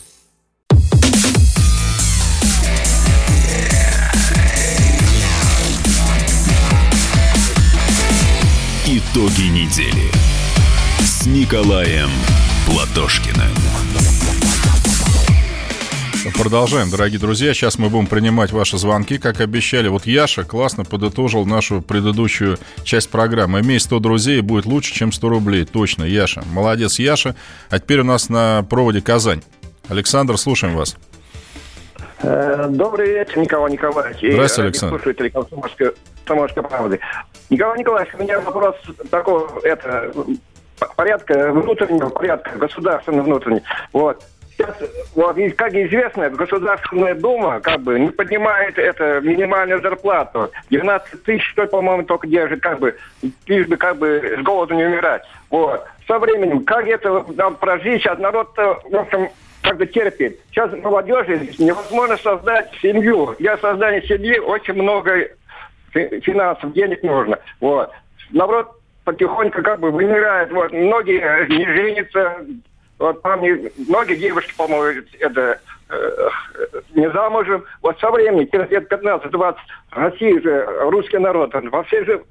[9.01, 10.11] Итоги недели
[10.99, 12.09] с Николаем
[12.67, 13.49] Платошкиным.
[16.37, 17.53] Продолжаем, дорогие друзья.
[17.53, 19.87] Сейчас мы будем принимать ваши звонки, как обещали.
[19.87, 23.61] Вот Яша классно подытожил нашу предыдущую часть программы.
[23.61, 25.65] Имей 100 друзей, будет лучше, чем 100 рублей.
[25.65, 26.43] Точно, Яша.
[26.51, 27.35] Молодец, Яша.
[27.69, 29.41] А теперь у нас на проводе Казань.
[29.87, 30.95] Александр, слушаем вас.
[32.23, 34.33] Э, добрый вечер, Николай Николаевич.
[34.33, 35.01] Здравствуйте, Александр.
[35.01, 35.91] Слушатели Комсомольской,
[36.25, 36.99] Комсомольской правды.
[37.49, 38.75] Николай Николаевич, у меня вопрос
[39.09, 40.11] такого, это,
[40.95, 43.63] порядка, внутреннего порядка, государственного внутреннего.
[43.93, 44.23] Вот.
[44.51, 44.75] Сейчас,
[45.15, 50.51] вот, как известно, Государственная Дума как бы не поднимает это минимальную зарплату.
[50.69, 52.95] 12 тысяч, что, по-моему, только держит, как бы,
[53.47, 55.23] лишь бы как бы с голоду не умирать.
[55.49, 55.83] Вот.
[56.07, 59.29] Со временем, как это надо прожить, сейчас народ-то, в общем,
[59.61, 60.39] как бы терпит.
[60.49, 63.35] Сейчас молодежи невозможно создать семью.
[63.39, 65.29] Для создания семьи очень много
[65.93, 67.39] финансов, денег нужно.
[67.59, 67.91] Вот.
[68.31, 68.71] Народ
[69.03, 70.51] потихоньку как бы вымирает.
[70.51, 70.71] Вот.
[70.71, 72.45] Многие не женятся.
[72.97, 76.29] Вот там многие девушки, по-моему, это э,
[76.93, 77.65] не замужем.
[77.81, 79.55] Вот со временем, через лет 15-20,
[79.91, 82.23] Россия же, русский народ, он во всей же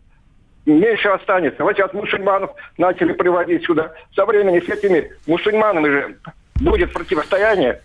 [0.67, 1.65] меньше останется.
[1.65, 3.93] Вот сейчас мусульманов начали приводить сюда.
[4.15, 6.17] Со временем с этими мусульманами же
[6.61, 7.81] будет противостояние.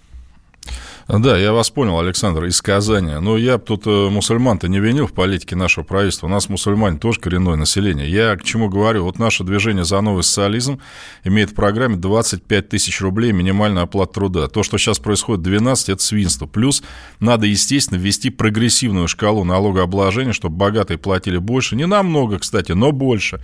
[1.07, 3.13] Да, я вас понял, Александр, из Казани.
[3.21, 6.25] Но я тут э, мусульман-то не винил в политике нашего правительства.
[6.25, 8.09] У нас мусульмане тоже коренное население.
[8.09, 9.03] Я к чему говорю?
[9.03, 10.81] Вот наше движение за новый социализм
[11.23, 14.47] имеет в программе 25 тысяч рублей минимальная оплата труда.
[14.47, 16.47] То, что сейчас происходит 12, это свинство.
[16.47, 16.81] Плюс
[17.19, 21.75] надо, естественно, ввести прогрессивную шкалу налогообложения, чтобы богатые платили больше.
[21.75, 23.41] Не намного, кстати, но больше.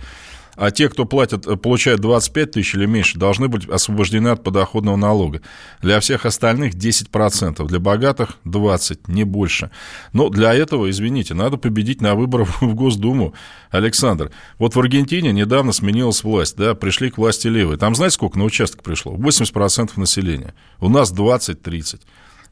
[0.56, 4.96] А те, кто платят, э, получают 25 тысяч или меньше, должны быть освобождены от подоходного
[4.96, 5.40] налога.
[5.80, 9.70] Для всех остальных 10%, для богатых 20%, не больше.
[10.12, 13.34] Но для этого, извините, надо победить на выборах в Госдуму.
[13.70, 17.78] Александр, вот в Аргентине недавно сменилась власть, да, пришли к власти левые.
[17.78, 19.14] Там знаете, сколько на участок пришло?
[19.16, 20.54] 80% населения.
[20.80, 22.00] У нас 20-30.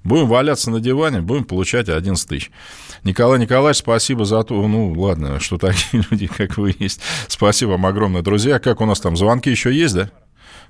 [0.02, 2.50] Будем валяться на диване, будем получать 11 тысяч.
[3.04, 7.00] Николай Николаевич, спасибо за то, ну, ладно, что такие люди, как вы есть.
[7.28, 8.58] Спасибо вам огромное, друзья.
[8.58, 10.10] Как у нас там, звонки еще есть, да?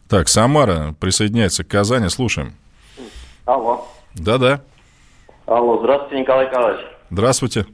[0.08, 2.54] Так, Самара присоединяется к Казани, слушаем.
[3.44, 3.86] Алло.
[4.14, 4.62] Да-да.
[5.46, 6.86] Алло, здравствуйте, Николай Николаевич.
[7.10, 7.66] Здравствуйте.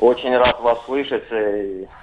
[0.00, 1.24] Очень рад вас слышать.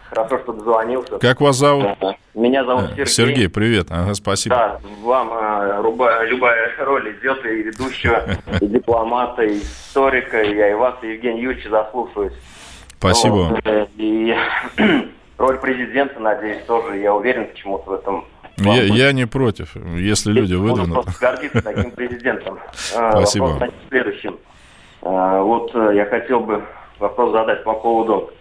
[0.10, 1.18] Хорошо, что дозвонился.
[1.20, 1.86] Как вас зовут?
[2.34, 3.06] Меня зовут э, Сергей.
[3.08, 3.88] Сергей, привет.
[3.90, 4.56] Ага, спасибо.
[4.56, 8.24] Да, вам э, руба, любая роль идет и ведущего,
[8.62, 12.34] и дипломата, и историка, и я и вас, и Евгений Юрьевич заслушаюсь.
[13.00, 13.34] Спасибо.
[13.34, 14.34] Вот, э, и
[15.38, 18.26] роль президента, надеюсь, тоже, я уверен, почему-то в этом
[18.58, 20.88] я, я не против, если люди выдвинут.
[20.88, 22.60] Можно просто гордиться таким президентом.
[22.72, 23.44] Спасибо.
[23.44, 24.38] Вопрос следующим.
[25.02, 26.64] Вот я хотел бы
[27.00, 28.32] вопрос задать по поводу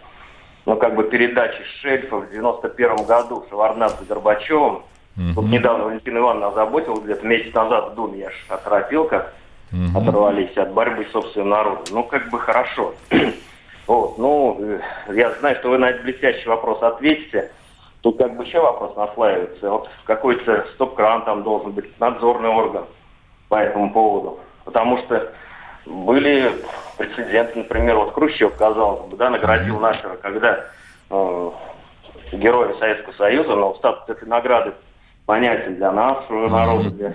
[0.67, 4.83] ну, как бы передачи шельфа в 91 году Шеварнадзе Горбачевым.
[5.15, 5.33] Угу.
[5.35, 9.33] Вот недавно Валентина Ивановна озаботилась, где-то месяц назад в Думе я же оторопил, как
[9.71, 9.97] угу.
[9.97, 11.85] оторвались от борьбы с собственным народом.
[11.91, 12.93] Ну, как бы хорошо.
[13.87, 14.79] вот, ну, э,
[15.13, 17.49] я знаю, что вы на этот блестящий вопрос ответите.
[18.01, 19.69] Тут как бы еще вопрос наслаивается.
[19.71, 22.83] Вот какой-то стоп-кран там должен быть, надзорный орган
[23.47, 24.39] по этому поводу.
[24.65, 25.31] Потому что
[25.87, 26.51] были
[26.97, 30.65] прецеденты, например, вот Хрущев, казалось бы, да, наградил нашего, когда
[31.09, 31.51] э,
[32.33, 34.73] героя Советского Союза, но статус этой награды
[35.25, 37.13] понятен для нашего народа, для...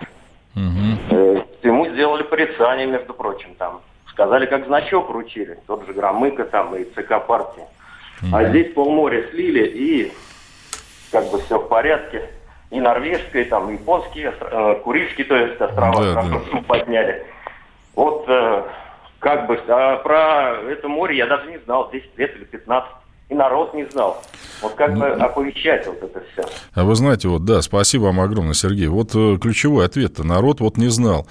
[0.55, 3.81] Э, ему сделали порицание, между прочим, там.
[4.11, 5.59] Сказали, как значок вручили.
[5.67, 7.65] Тот же Громыко там и ЦК партии.
[8.33, 10.13] А здесь полморя слили, и
[11.11, 12.29] как бы все в порядке.
[12.71, 16.63] И норвежские, там, и японские, э, Курильские, то есть острова, да, да.
[16.67, 17.27] подняли.
[17.95, 18.63] Вот э,
[19.19, 22.91] как бы, а про это море я даже не знал, 10 лет или 15.
[23.29, 24.23] И народ не знал.
[24.61, 26.43] Вот как бы ну, оповещать вот это все.
[26.75, 28.89] А вы знаете, вот, да, спасибо вам огромное, Сергей.
[28.89, 31.27] Вот э, ключевой ответ-то, народ вот не знал.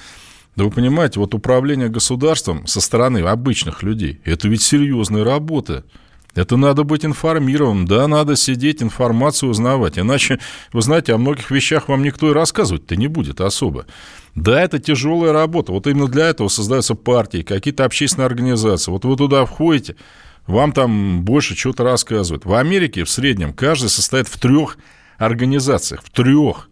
[0.55, 5.85] Да вы понимаете, вот управление государством со стороны обычных людей, это ведь серьезная работа.
[6.33, 9.99] Это надо быть информированным, да, надо сидеть, информацию узнавать.
[9.99, 10.39] Иначе,
[10.71, 13.85] вы знаете, о многих вещах вам никто и рассказывать-то не будет особо.
[14.35, 15.71] Да, это тяжелая работа.
[15.71, 18.91] Вот именно для этого создаются партии, какие-то общественные организации.
[18.91, 19.95] Вот вы туда входите,
[20.47, 22.45] вам там больше чего-то рассказывают.
[22.45, 24.77] В Америке в среднем каждый состоит в трех
[25.17, 26.69] организациях, в трех.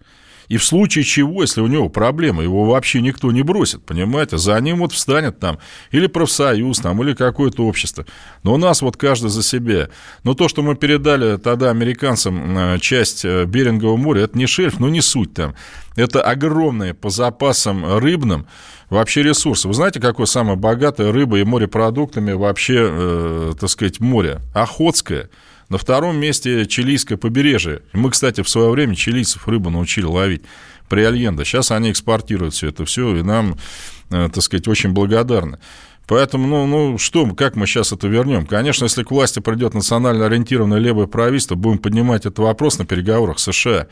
[0.50, 4.38] И в случае чего, если у него проблемы, его вообще никто не бросит, понимаете?
[4.38, 5.60] За ним вот встанет там
[5.92, 8.06] или профсоюз, там, или какое-то общество.
[8.44, 9.90] Но у нас вот каждый за себя.
[10.24, 14.80] Но то, что мы передали тогда американцам э, часть э, Берингового моря, это не шельф,
[14.80, 15.54] но не суть там.
[15.96, 18.48] Это огромные по запасам рыбным
[18.90, 19.68] вообще ресурсы.
[19.68, 24.42] Вы знаете, какое самое богатое рыбой и морепродуктами вообще, э, так сказать, море?
[24.56, 25.30] Охотское.
[25.70, 27.84] На втором месте чилийское побережье.
[27.94, 30.42] Мы, кстати, в свое время чилийцев рыбу научили ловить
[30.90, 31.46] при Альенде.
[31.46, 33.56] Сейчас они экспортируют все это все, и нам,
[34.10, 35.60] э, так сказать, очень благодарны.
[36.08, 38.48] Поэтому, ну, ну что, как мы сейчас это вернем?
[38.48, 43.38] Конечно, если к власти придет национально ориентированное левое правительство, будем поднимать этот вопрос на переговорах
[43.38, 43.86] США.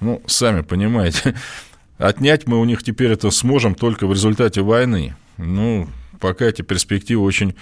[0.00, 1.34] Ну, сами понимаете,
[1.98, 5.14] отнять мы у них теперь это сможем только в результате войны.
[5.36, 5.86] Ну,
[6.18, 7.54] пока эти перспективы очень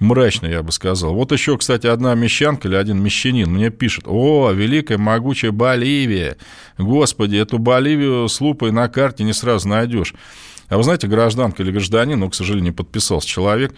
[0.00, 1.14] мрачно, я бы сказал.
[1.14, 6.36] Вот еще, кстати, одна мещанка или один мещанин мне пишет, о, великая могучая Боливия,
[6.78, 10.14] господи, эту Боливию с лупой на карте не сразу найдешь.
[10.68, 13.72] А вы знаете, гражданка или гражданин, ну, к сожалению, не подписался человек,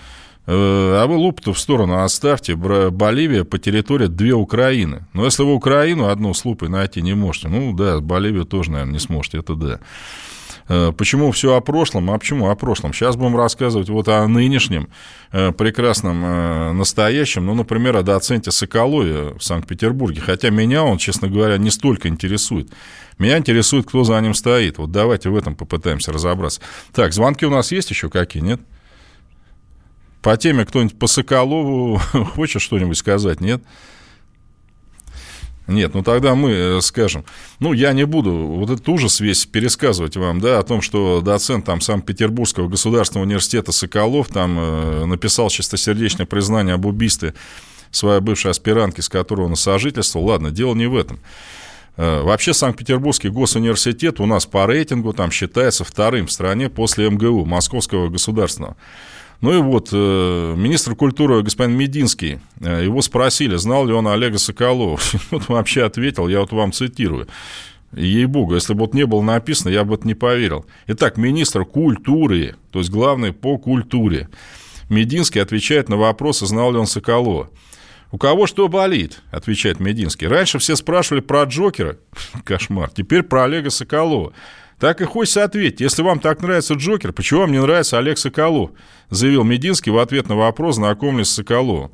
[0.46, 2.54] э, а вы луп-то в сторону оставьте.
[2.54, 5.06] Боливия по территории две Украины.
[5.14, 8.92] Но если вы Украину одну с лупой найти не можете, ну да, Боливию тоже, наверное,
[8.92, 9.80] не сможете, это да.
[10.68, 12.10] Э, почему все о прошлом?
[12.10, 12.92] А почему о прошлом?
[12.92, 14.88] Сейчас будем рассказывать вот о нынешнем
[15.32, 20.20] э, прекрасном э, настоящем, ну, например, о доценте Соколове в Санкт-Петербурге.
[20.20, 22.70] Хотя меня он, честно говоря, не столько интересует.
[23.18, 24.78] Меня интересует, кто за ним стоит.
[24.78, 26.60] Вот давайте в этом попытаемся разобраться.
[26.92, 28.60] Так, звонки у нас есть еще какие, нет?
[30.22, 31.98] По теме кто-нибудь по Соколову
[32.34, 33.60] хочет что-нибудь сказать, нет?
[33.60, 33.68] Нет.
[35.72, 37.24] Нет, ну тогда мы э, скажем,
[37.58, 41.64] ну я не буду вот этот ужас весь пересказывать вам, да, о том, что доцент
[41.64, 47.34] там Санкт-Петербургского государственного университета Соколов там э, написал чистосердечное признание об убийстве
[47.90, 50.26] своей бывшей аспирантки, с которой он сожительствовал.
[50.26, 51.20] Ладно, дело не в этом.
[51.96, 57.44] Э, вообще Санкт-Петербургский госуниверситет у нас по рейтингу там считается вторым в стране после МГУ,
[57.44, 58.76] Московского государственного.
[59.42, 64.38] Ну и вот, э, министр культуры господин Мединский, э, его спросили, знал ли он Олега
[64.38, 64.98] Соколова.
[65.32, 67.26] Вот вообще ответил, я вот вам цитирую.
[67.92, 70.64] Ей-богу, если бы вот не было написано, я бы это не поверил.
[70.86, 74.28] Итак, министр культуры, то есть главный по культуре.
[74.88, 77.50] Мединский отвечает на вопросы, знал ли он Соколова.
[78.12, 80.28] «У кого что болит?»– отвечает Мединский.
[80.28, 81.96] «Раньше все спрашивали про Джокера,
[82.44, 84.34] кошмар, теперь про Олега Соколова.
[84.82, 85.80] Так и хочется ответить.
[85.80, 88.72] Если вам так нравится Джокер, почему вам не нравится Олег Соколов?
[89.10, 91.92] Заявил Мединский в ответ на вопрос, знакомлюсь с Соколовым.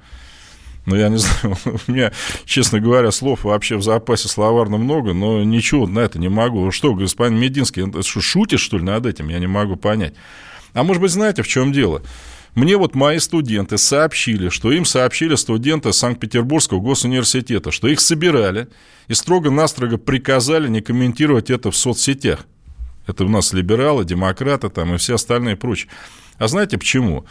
[0.86, 2.12] Ну, я не знаю, у меня,
[2.46, 6.70] честно говоря, слов вообще в запасе словарно много, но ничего на это не могу.
[6.70, 9.28] Что, господин Мединский, что, шутишь, что ли, над этим?
[9.28, 10.14] Я не могу понять.
[10.72, 12.00] А может быть, знаете, в чем дело?
[12.54, 18.68] Мне вот мои студенты сообщили, что им сообщили студенты Санкт-Петербургского госуниверситета, что их собирали
[19.08, 22.46] и строго-настрого приказали не комментировать это в соцсетях.
[23.08, 25.90] Это у нас либералы, демократы там и все остальные прочие.
[26.36, 27.24] А знаете почему?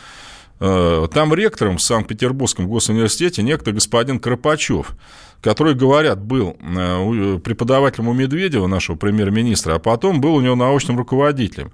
[0.59, 4.97] Э, там ректором в Санкт-Петербургском госуниверситете некто господин Кропачев,
[5.41, 10.97] который, говорят, был э, преподавателем у Медведева, нашего премьер-министра, а потом был у него научным
[10.97, 11.71] руководителем.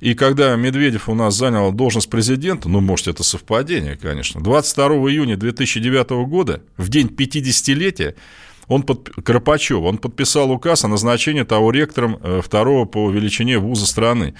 [0.00, 5.36] И когда Медведев у нас занял должность президента, ну, может, это совпадение, конечно, 22 июня
[5.36, 8.14] 2009 года, в день 50-летия,
[8.70, 13.84] он под, Кропачев, он подписал указ о назначении того ректором э, второго по величине вуза
[13.84, 14.34] страны.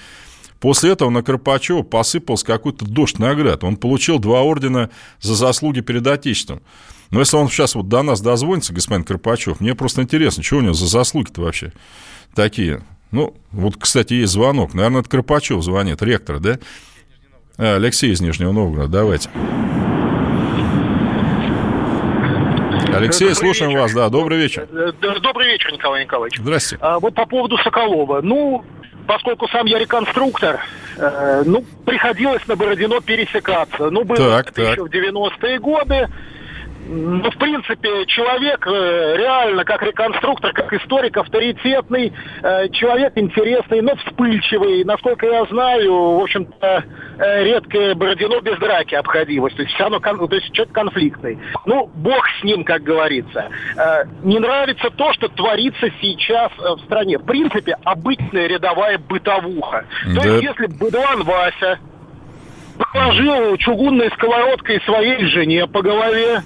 [0.61, 3.65] После этого на Кропачева посыпался какой-то дождь наград.
[3.65, 4.89] Он получил два ордена
[5.19, 6.61] за заслуги перед Отечеством.
[7.09, 10.61] Но если он сейчас вот до нас дозвонится, господин Карпачев, мне просто интересно, что у
[10.61, 11.73] него за заслуги-то вообще
[12.33, 12.83] такие.
[13.11, 14.73] Ну, вот, кстати, есть звонок.
[14.73, 16.57] Наверное, это Карпачев звонит, ректор, да?
[17.57, 19.29] А, Алексей из Нижнего Новгорода, давайте.
[22.97, 23.81] Алексей, добрый слушаем вечер.
[23.81, 24.67] вас, да, добрый вечер.
[24.71, 26.37] Э, добрый вечер, Николай Николаевич.
[26.37, 26.77] Здрасте.
[26.81, 28.21] А, вот по поводу Соколова.
[28.21, 28.63] Ну,
[29.07, 30.61] поскольку сам я реконструктор,
[30.97, 33.89] э, ну, приходилось на Бородино пересекаться.
[33.89, 34.71] Ну, было так, это так.
[34.73, 36.09] еще в 90-е годы.
[36.93, 42.11] Ну, в принципе, человек э, реально, как реконструктор, как историк, авторитетный,
[42.43, 44.83] э, человек интересный, но вспыльчивый.
[44.83, 46.83] Насколько я знаю, в общем-то,
[47.17, 49.53] э, редкое Бородино без драки обходилось.
[49.53, 51.39] То есть все равно, то есть человек конфликтный.
[51.65, 53.47] Ну, бог с ним, как говорится.
[54.23, 57.17] Не нравится то, что творится сейчас в стране.
[57.17, 59.85] В принципе, обычная рядовая бытовуха.
[60.07, 60.21] Да.
[60.21, 61.79] То есть, если Быдлан Вася
[62.91, 66.41] положил чугунной сковородкой своей жене по голове,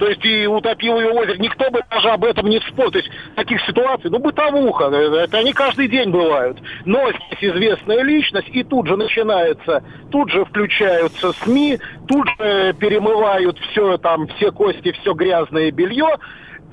[0.00, 1.36] то есть и утопил ее озеро.
[1.36, 2.90] Никто бы даже об этом не вспомнил.
[2.90, 6.58] То есть таких ситуаций, ну, бытовуха, это они каждый день бывают.
[6.86, 13.58] Но здесь известная личность, и тут же начинается, тут же включаются СМИ, тут же перемывают
[13.58, 16.16] все там, все кости, все грязное белье.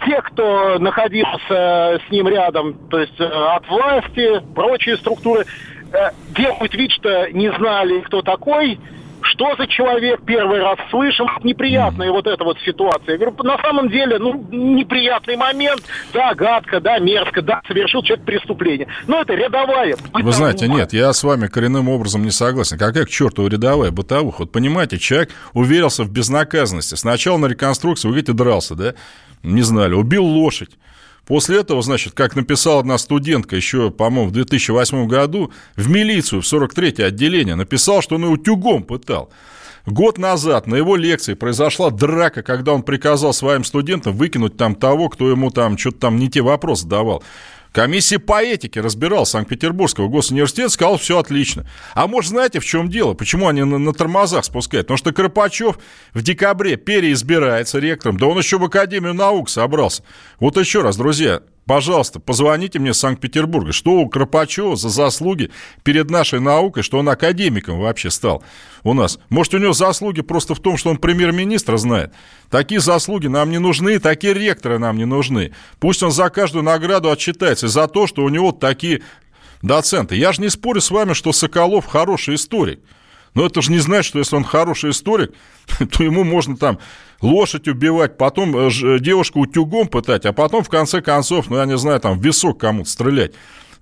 [0.06, 5.45] те, кто находился с ним рядом, то есть от власти, прочие структуры,
[6.30, 8.80] делают вид, что не знали, кто такой,
[9.32, 13.14] что за человек первый раз слышим, неприятная вот эта вот ситуация.
[13.14, 15.82] Я говорю, на самом деле, ну, неприятный момент,
[16.14, 18.88] да, гадко, да, мерзко, да, совершил человек преступление.
[19.08, 19.96] Но это рядовая.
[20.14, 22.78] Вы знаете, нет, я с вами коренным образом не согласен.
[22.78, 24.42] Какая к черту рядовая бытовуха?
[24.42, 26.96] Вот понимаете, человек уверился в безнаказанности.
[26.96, 28.94] Сначала на реконструкцию, вы говорите, дрался, да?
[29.44, 30.72] Не знали, убил лошадь.
[31.28, 36.46] После этого, значит, как написала одна студентка еще, по-моему, в 2008 году, в милицию, в
[36.46, 39.30] 43-е отделение, написал, что он его утюгом пытал.
[39.86, 45.10] Год назад на его лекции произошла драка, когда он приказал своим студентам выкинуть там того,
[45.10, 47.24] кто ему там что-то там не те вопросы давал.
[47.72, 51.65] Комиссия по этике разбирал Санкт-Петербургского госуниверситета, сказал, все отлично.
[51.93, 53.13] А может, знаете, в чем дело?
[53.13, 54.88] Почему они на, на тормозах спускают?
[54.88, 55.78] Потому что Карпачев
[56.13, 60.03] в декабре переизбирается ректором, да он еще в Академию наук собрался.
[60.39, 63.74] Вот еще раз, друзья, Пожалуйста, позвоните мне с Санкт-Петербурга.
[63.74, 65.51] Что у Кропачева за заслуги
[65.84, 68.41] перед нашей наукой, что он академиком вообще стал
[68.84, 69.20] у нас?
[69.30, 72.13] Может, у него заслуги просто в том, что он премьер-министра знает?
[72.49, 75.51] Такие заслуги нам не нужны, такие ректоры нам не нужны.
[75.80, 79.01] Пусть он за каждую награду отчитается за то, что у него такие
[79.61, 80.15] доценты.
[80.15, 82.80] Я же не спорю с вами, что Соколов хороший историк.
[83.38, 85.32] Но это же не значит, что если он хороший историк,
[85.92, 86.80] то ему можно там
[87.22, 91.66] лошадь убивать, потом э, э, девушку утюгом пытать, а потом, в конце концов, ну, я
[91.68, 93.34] не знаю, там, в висок кому-то стрелять.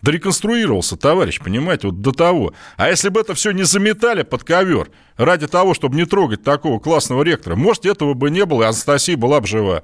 [0.01, 2.51] Дореконструировался, товарищ, понимаете, вот до того.
[2.75, 6.77] А если бы это все не заметали под ковер ради того, чтобы не трогать такого
[6.79, 9.83] классного ректора, может, этого бы не было, и Анастасия была бы жива.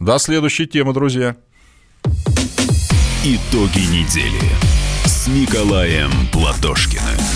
[0.00, 1.34] До следующей темы, друзья.
[3.24, 4.52] Итоги недели
[5.06, 7.35] с Николаем Платошкиным.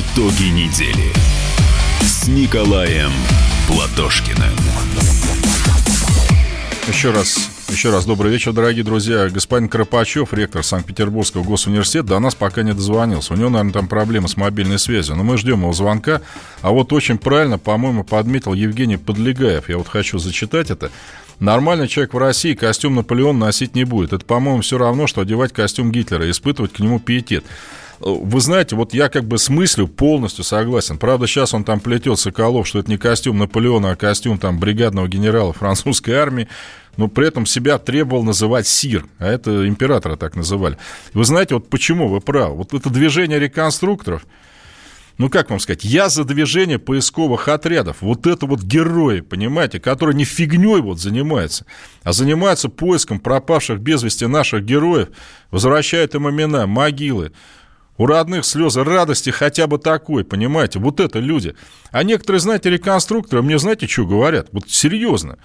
[0.00, 1.12] Итоги недели
[2.00, 3.10] с Николаем
[3.68, 4.56] Платошкиным.
[6.88, 9.28] Еще раз, еще раз добрый вечер, дорогие друзья.
[9.28, 13.34] Господин Карпачев, ректор Санкт-Петербургского госуниверситета, до нас пока не дозвонился.
[13.34, 15.16] У него, наверное, там проблемы с мобильной связью.
[15.16, 16.22] Но мы ждем его звонка.
[16.62, 19.68] А вот очень правильно, по-моему, подметил Евгений Подлегаев.
[19.68, 20.90] Я вот хочу зачитать это.
[21.40, 24.14] Нормальный человек в России костюм Наполеон носить не будет.
[24.14, 27.44] Это, по-моему, все равно, что одевать костюм Гитлера и испытывать к нему пиетет.
[28.00, 30.98] Вы знаете, вот я как бы с мыслью полностью согласен.
[30.98, 35.06] Правда, сейчас он там плетет Соколов, что это не костюм Наполеона, а костюм там бригадного
[35.06, 36.48] генерала французской армии
[36.96, 40.76] но при этом себя требовал называть Сир, а это императора так называли.
[41.14, 42.56] Вы знаете, вот почему вы правы?
[42.56, 44.26] Вот это движение реконструкторов,
[45.16, 47.98] ну как вам сказать, я за движение поисковых отрядов.
[48.00, 51.66] Вот это вот герои, понимаете, которые не фигней вот занимаются,
[52.02, 55.08] а занимаются поиском пропавших без вести наших героев,
[55.50, 57.32] возвращают им имена, могилы,
[58.00, 60.78] у родных слезы радости хотя бы такой, понимаете?
[60.78, 61.54] Вот это люди.
[61.90, 64.48] А некоторые, знаете, реконструкторы мне, знаете, что говорят?
[64.52, 65.36] Вот серьезно.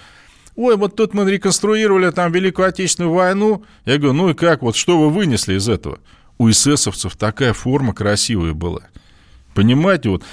[0.56, 3.66] Ой, вот тут мы реконструировали там Великую Отечественную войну.
[3.84, 6.00] Я говорю, ну и как, вот что вы вынесли из этого?
[6.38, 8.84] У эсэсовцев такая форма красивая была.
[9.54, 10.24] Понимаете, вот,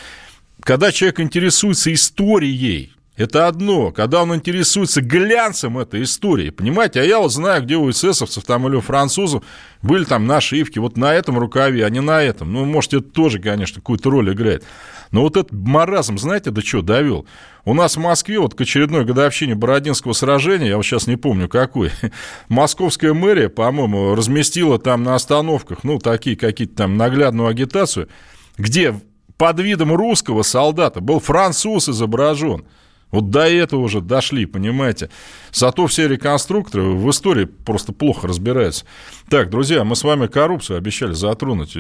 [0.61, 7.01] когда человек интересуется историей, это одно, когда он интересуется глянцем этой истории, понимаете?
[7.03, 9.45] А я вот знаю, где у эсэсовцев там или у французов
[9.83, 12.51] были там нашивки вот на этом рукаве, а не на этом.
[12.51, 14.65] Ну, может, это тоже, конечно, какую-то роль играет.
[15.11, 17.27] Но вот этот маразм, знаете, до чего довел?
[17.67, 21.51] У нас в Москве вот к очередной годовщине Бородинского сражения, я вот сейчас не помню
[21.51, 21.91] какой,
[22.49, 28.09] московская мэрия, по-моему, разместила там на остановках, ну, такие какие-то там наглядную агитацию,
[28.57, 28.99] где
[29.37, 32.65] под видом русского солдата был француз изображен–
[33.13, 35.11] вот до этого уже дошли, понимаете.
[35.53, 38.87] Зато все реконструкторы в истории просто плохо разбираются.
[39.29, 41.77] Так, друзья, мы с вами коррупцию обещали затронуть.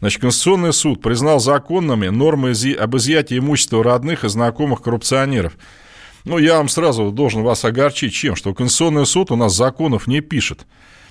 [0.00, 5.52] Значит, Конституционный суд признал законными нормы об изъятии имущества родных и знакомых коррупционеров.
[6.24, 10.22] Ну, я вам сразу должен вас огорчить чем, что Конституционный суд у нас законов не
[10.22, 10.66] пишет,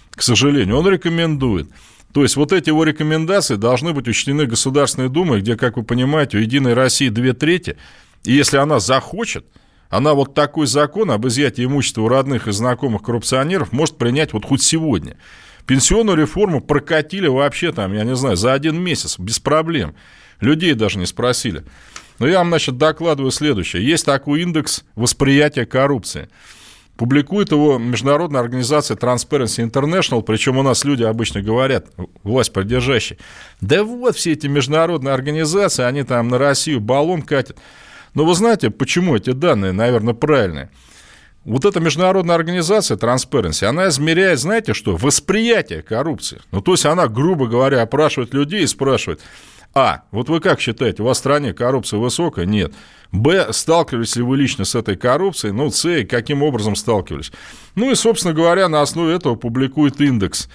[0.10, 0.80] к сожалению.
[0.80, 1.70] Он рекомендует.
[2.12, 6.38] То есть вот эти его рекомендации должны быть учтены Государственной Думой, где, как вы понимаете,
[6.38, 7.78] у «Единой России» две трети–
[8.24, 9.46] и если она захочет,
[9.90, 14.46] она вот такой закон об изъятии имущества у родных и знакомых коррупционеров может принять вот
[14.46, 15.18] хоть сегодня.
[15.68, 19.96] Пенсионную реформу прокатили вообще там, я не знаю, за один месяц, без проблем.
[20.40, 21.64] Людей даже не спросили.
[22.20, 23.86] Но я вам, значит, докладываю следующее.
[23.86, 26.30] Есть такой индекс восприятия коррупции.
[26.96, 31.88] Публикует его международная организация Transparency International, причем у нас люди обычно говорят,
[32.22, 33.18] власть поддержащие,
[33.62, 37.58] да вот все эти международные организации, они там на Россию баллон катят.
[38.14, 40.70] Но вы знаете, почему эти данные, наверное, правильные?
[41.46, 46.42] Вот эта международная организация Transparency, она измеряет, знаете что, восприятие коррупции.
[46.52, 49.20] Ну, то есть она, грубо говоря, опрашивает людей и спрашивает,
[49.76, 52.46] а, вот вы как считаете, у вас в стране коррупция высокая?
[52.46, 52.74] Нет.
[53.12, 55.52] Б, сталкивались ли вы лично с этой коррупцией?
[55.52, 57.32] Ну, С, каким образом сталкивались?
[57.76, 60.48] Ну и, собственно говоря, на основе этого публикует индекс.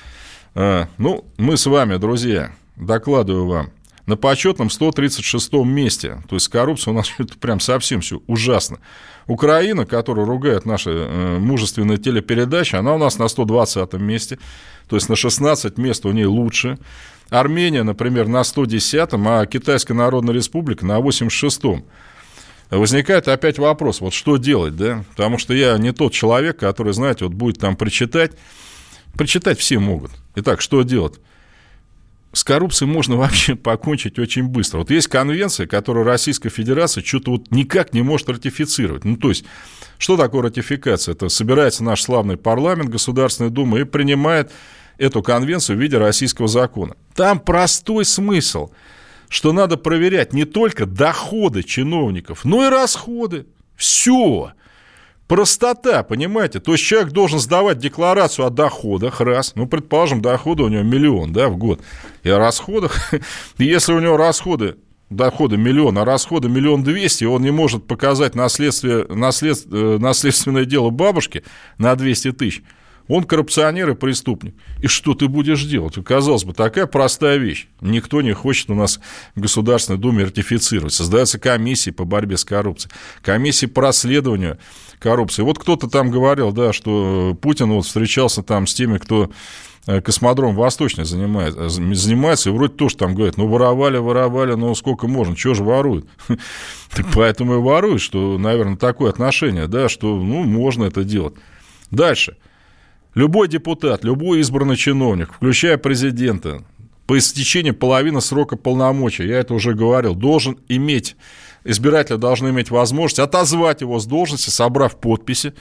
[0.55, 3.71] А, ну, мы с вами, друзья, докладываю вам,
[4.09, 6.23] на почетном 136 месте.
[6.29, 8.81] То есть коррупция у нас это прям совсем все ужасно.
[9.27, 14.39] Украина, которую ругают наши э, мужественные телепередачи, она у нас на 120 месте.
[14.89, 16.79] То есть на 16 мест у ней лучше.
[17.29, 21.85] Армения, например, на 110-м, а Китайская Народная Республика на 86-м.
[22.71, 25.05] Возникает опять вопрос, вот что делать, да?
[25.11, 28.33] Потому что я не тот человек, который, знаете, вот будет там прочитать.
[29.17, 30.13] Прочитать все могут.
[30.35, 31.21] Итак, что делать?
[32.33, 34.79] С коррупцией можно вообще покончить очень быстро.
[34.79, 39.05] Вот есть конвенция, которую Российская Федерация что-то вот никак не может ратифицировать.
[39.05, 39.45] Ну, то есть,
[39.99, 41.15] что такое ратификация?
[41.15, 44.53] Это собирается наш славный парламент, Государственная Дума и принимает
[44.99, 46.97] эту конвенцию в виде российского закона.
[47.15, 48.71] Там простой смысл,
[49.29, 53.47] что надо проверять не только доходы чиновников, но и расходы.
[53.77, 54.53] Все.
[55.29, 56.59] Простота, понимаете?
[56.59, 59.53] То есть человек должен сдавать декларацию о доходах, раз.
[59.55, 61.83] Ну, предположим, доходы у него миллион, да, в год.
[62.23, 63.13] И о расходах.
[63.59, 64.77] Если у него расходы
[65.11, 70.91] доходы миллион, а расходы миллион двести, он не может показать наследствие, наслед, э, наследственное дело
[70.91, 71.45] бабушки
[71.79, 72.63] на 200 тысяч,
[73.09, 74.55] он коррупционер и преступник.
[74.83, 75.95] И что ты будешь делать?
[76.05, 77.67] Казалось бы, такая простая вещь.
[77.81, 79.01] Никто не хочет у нас
[79.35, 80.93] в Государственной Думе ратифицировать.
[80.93, 82.93] Создаются комиссии по борьбе с коррупцией,
[83.23, 84.59] комиссии по расследованию
[84.99, 85.43] коррупции.
[85.43, 89.31] Вот кто-то там говорил, да, что Путин вот встречался там с теми, кто
[89.87, 94.75] э, космодром Восточный занимает, э, занимается, и вроде тоже там говорят, ну, воровали, воровали, ну,
[94.75, 96.07] сколько можно, чего же воруют?
[97.15, 101.35] Поэтому и воруют, что, наверное, такое отношение, да, что, ну, можно это делать.
[101.91, 102.37] Дальше–
[103.19, 106.63] Любой депутат, любой избранный чиновник, включая президента,
[107.05, 111.17] по истечении половины срока полномочий, я это уже говорил, должен иметь,
[111.65, 115.53] избиратели должны иметь возможность отозвать его с должности, собрав подписи,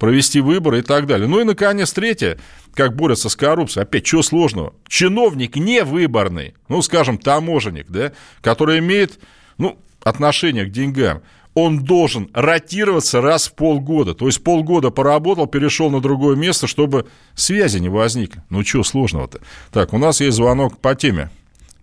[0.00, 1.28] провести выборы и так далее.
[1.28, 2.40] Ну и, наконец, третье,
[2.74, 3.84] как борются с коррупцией.
[3.84, 4.74] Опять, чего сложного?
[4.88, 9.20] Чиновник не выборный, ну, скажем, таможенник, да, который имеет,
[9.58, 11.22] ну, отношение к деньгам
[11.56, 14.14] он должен ротироваться раз в полгода.
[14.14, 18.44] То есть полгода поработал, перешел на другое место, чтобы связи не возникло.
[18.50, 19.40] Ну, что сложного-то?
[19.72, 21.30] Так, у нас есть звонок по теме.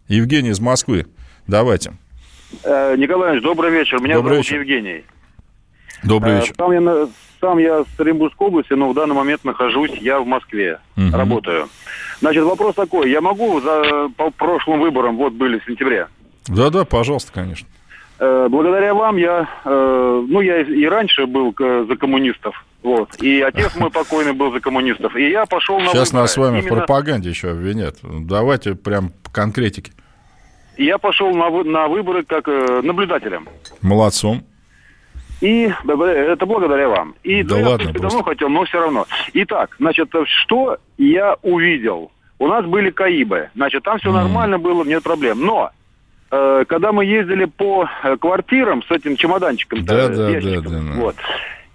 [0.08, 1.08] Евгений из Москвы.
[1.48, 1.94] Давайте.
[2.64, 4.00] Э, Николай добрый вечер.
[4.00, 4.60] Меня добрый зовут вечер.
[4.60, 5.06] Евгений.
[6.04, 6.54] Добрый э, вечер.
[6.56, 7.08] Сам я,
[7.42, 10.78] сам я с Оренбургской области, но в данный момент нахожусь я в Москве.
[10.98, 11.18] Угу.
[11.18, 11.68] Работаю.
[12.20, 13.10] Значит, вопрос такой.
[13.10, 16.10] Я могу за, по прошлым выборам, вот были в сентябре.
[16.48, 17.68] Да-да, пожалуйста, конечно.
[18.24, 23.76] Э, благодаря вам я, э, ну, я и раньше был за коммунистов, вот, и отец
[23.76, 26.22] мой покойный был за коммунистов, и я пошел на Сейчас выборы.
[26.22, 26.76] нас с вами Именно...
[26.76, 27.98] в пропагаде еще обвинят.
[28.02, 29.92] Давайте прям по конкретике.
[30.78, 33.50] Я пошел на, на выборы как э, наблюдателем.
[33.82, 34.44] Молодцом.
[35.42, 37.16] И это благодаря вам.
[37.24, 39.06] И да, ладно, я давно хотел, но все равно.
[39.34, 42.14] Итак, значит, что я увидел?
[42.40, 43.50] У нас были КАИБы.
[43.54, 44.14] Значит, там все mm.
[44.14, 45.42] нормально было, нет проблем.
[45.42, 45.83] Но Э,
[46.68, 50.80] когда мы ездили по э, квартирам с этим чемоданчиком, да, да, да, да, да.
[50.96, 51.16] Вот.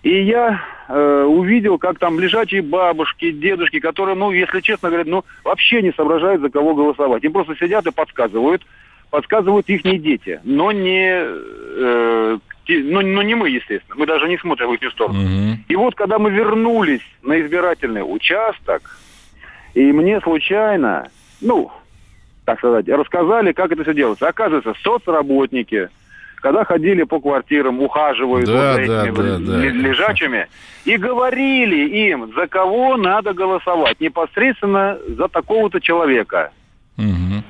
[0.03, 5.25] И я э, увидел, как там лежачие бабушки, дедушки, которые, ну, если честно говоря, ну,
[5.45, 7.23] вообще не соображают, за кого голосовать.
[7.25, 8.67] Им просто сидят и подсказывают,
[9.11, 12.39] подсказывают их дети, но не, э,
[12.69, 13.95] ну, ну, не мы, естественно.
[13.97, 15.21] Мы даже не смотрим в их сторону.
[15.21, 15.59] Угу.
[15.69, 18.99] И вот, когда мы вернулись на избирательный участок,
[19.75, 21.09] и мне случайно,
[21.41, 21.71] ну,
[22.49, 24.27] так сказать, рассказали, как это все делается.
[24.27, 25.91] Оказывается, соцработники,
[26.37, 30.47] когда ходили по квартирам, ухаживают да, за этими да, да, лежачими,
[30.87, 36.53] и говорили им, за кого надо голосовать, непосредственно за такого-то человека.
[36.97, 37.43] Угу.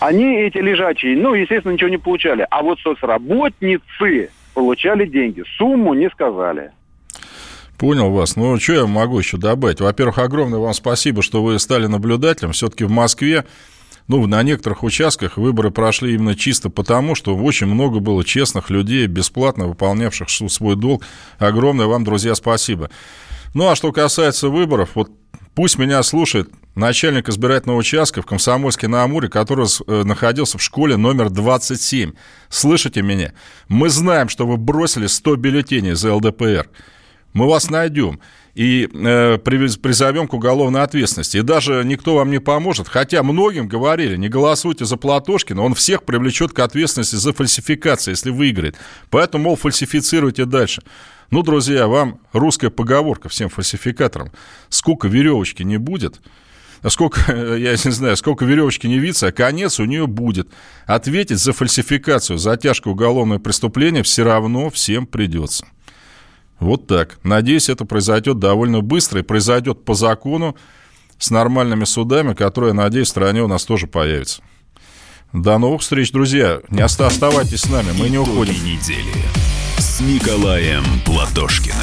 [0.00, 2.46] Они, эти лежачие, ну, естественно, ничего не получали.
[2.50, 5.44] А вот соцработницы получали деньги.
[5.58, 6.70] Сумму не сказали.
[7.76, 8.36] Понял вас.
[8.36, 9.82] Ну, что я могу еще добавить?
[9.82, 12.52] Во-первых, огромное вам спасибо, что вы стали наблюдателем.
[12.52, 13.44] Все-таки в Москве
[14.06, 19.06] ну, на некоторых участках выборы прошли именно чисто потому, что очень много было честных людей,
[19.06, 21.04] бесплатно выполнявших свой долг.
[21.38, 22.90] Огромное вам, друзья, спасибо.
[23.54, 25.10] Ну, а что касается выборов, вот
[25.54, 30.96] Пусть меня слушает начальник избирательного участка в Комсомольске на Амуре, который э, находился в школе
[30.96, 32.12] номер 27.
[32.48, 33.32] Слышите меня?
[33.68, 36.68] Мы знаем, что вы бросили 100 бюллетеней за ЛДПР.
[37.34, 38.20] Мы вас найдем
[38.54, 41.38] и э, призовем к уголовной ответственности.
[41.38, 46.04] И даже никто вам не поможет, хотя многим говорили, не голосуйте за Платошкина, он всех
[46.04, 48.76] привлечет к ответственности за фальсификацию, если выиграет.
[49.10, 50.82] Поэтому, мол, фальсифицируйте дальше.
[51.30, 54.30] Ну, друзья, вам русская поговорка всем фальсификаторам.
[54.68, 56.20] Сколько веревочки не будет,
[56.82, 60.48] а сколько, я не знаю, сколько веревочки не виться, а конец у нее будет.
[60.86, 65.66] Ответить за фальсификацию, за тяжкое уголовное преступление все равно всем придется.
[66.64, 67.18] Вот так.
[67.22, 70.56] Надеюсь, это произойдет довольно быстро и произойдет по закону
[71.18, 74.40] с нормальными судами, которые, надеюсь, в стране у нас тоже появятся.
[75.34, 76.60] До новых встреч, друзья.
[76.70, 78.54] Не оставайтесь с нами, мы не уходим.
[78.54, 79.12] недели
[79.76, 81.76] с Николаем Платошкиным.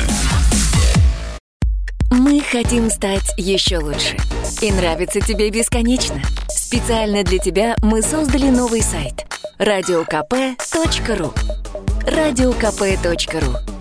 [2.09, 4.17] Мы хотим стать еще лучше.
[4.61, 6.19] И нравится тебе бесконечно.
[6.49, 9.25] Специально для тебя мы создали новый сайт–
[9.59, 11.33] радиокп.ру
[12.07, 13.80] радиокп.ру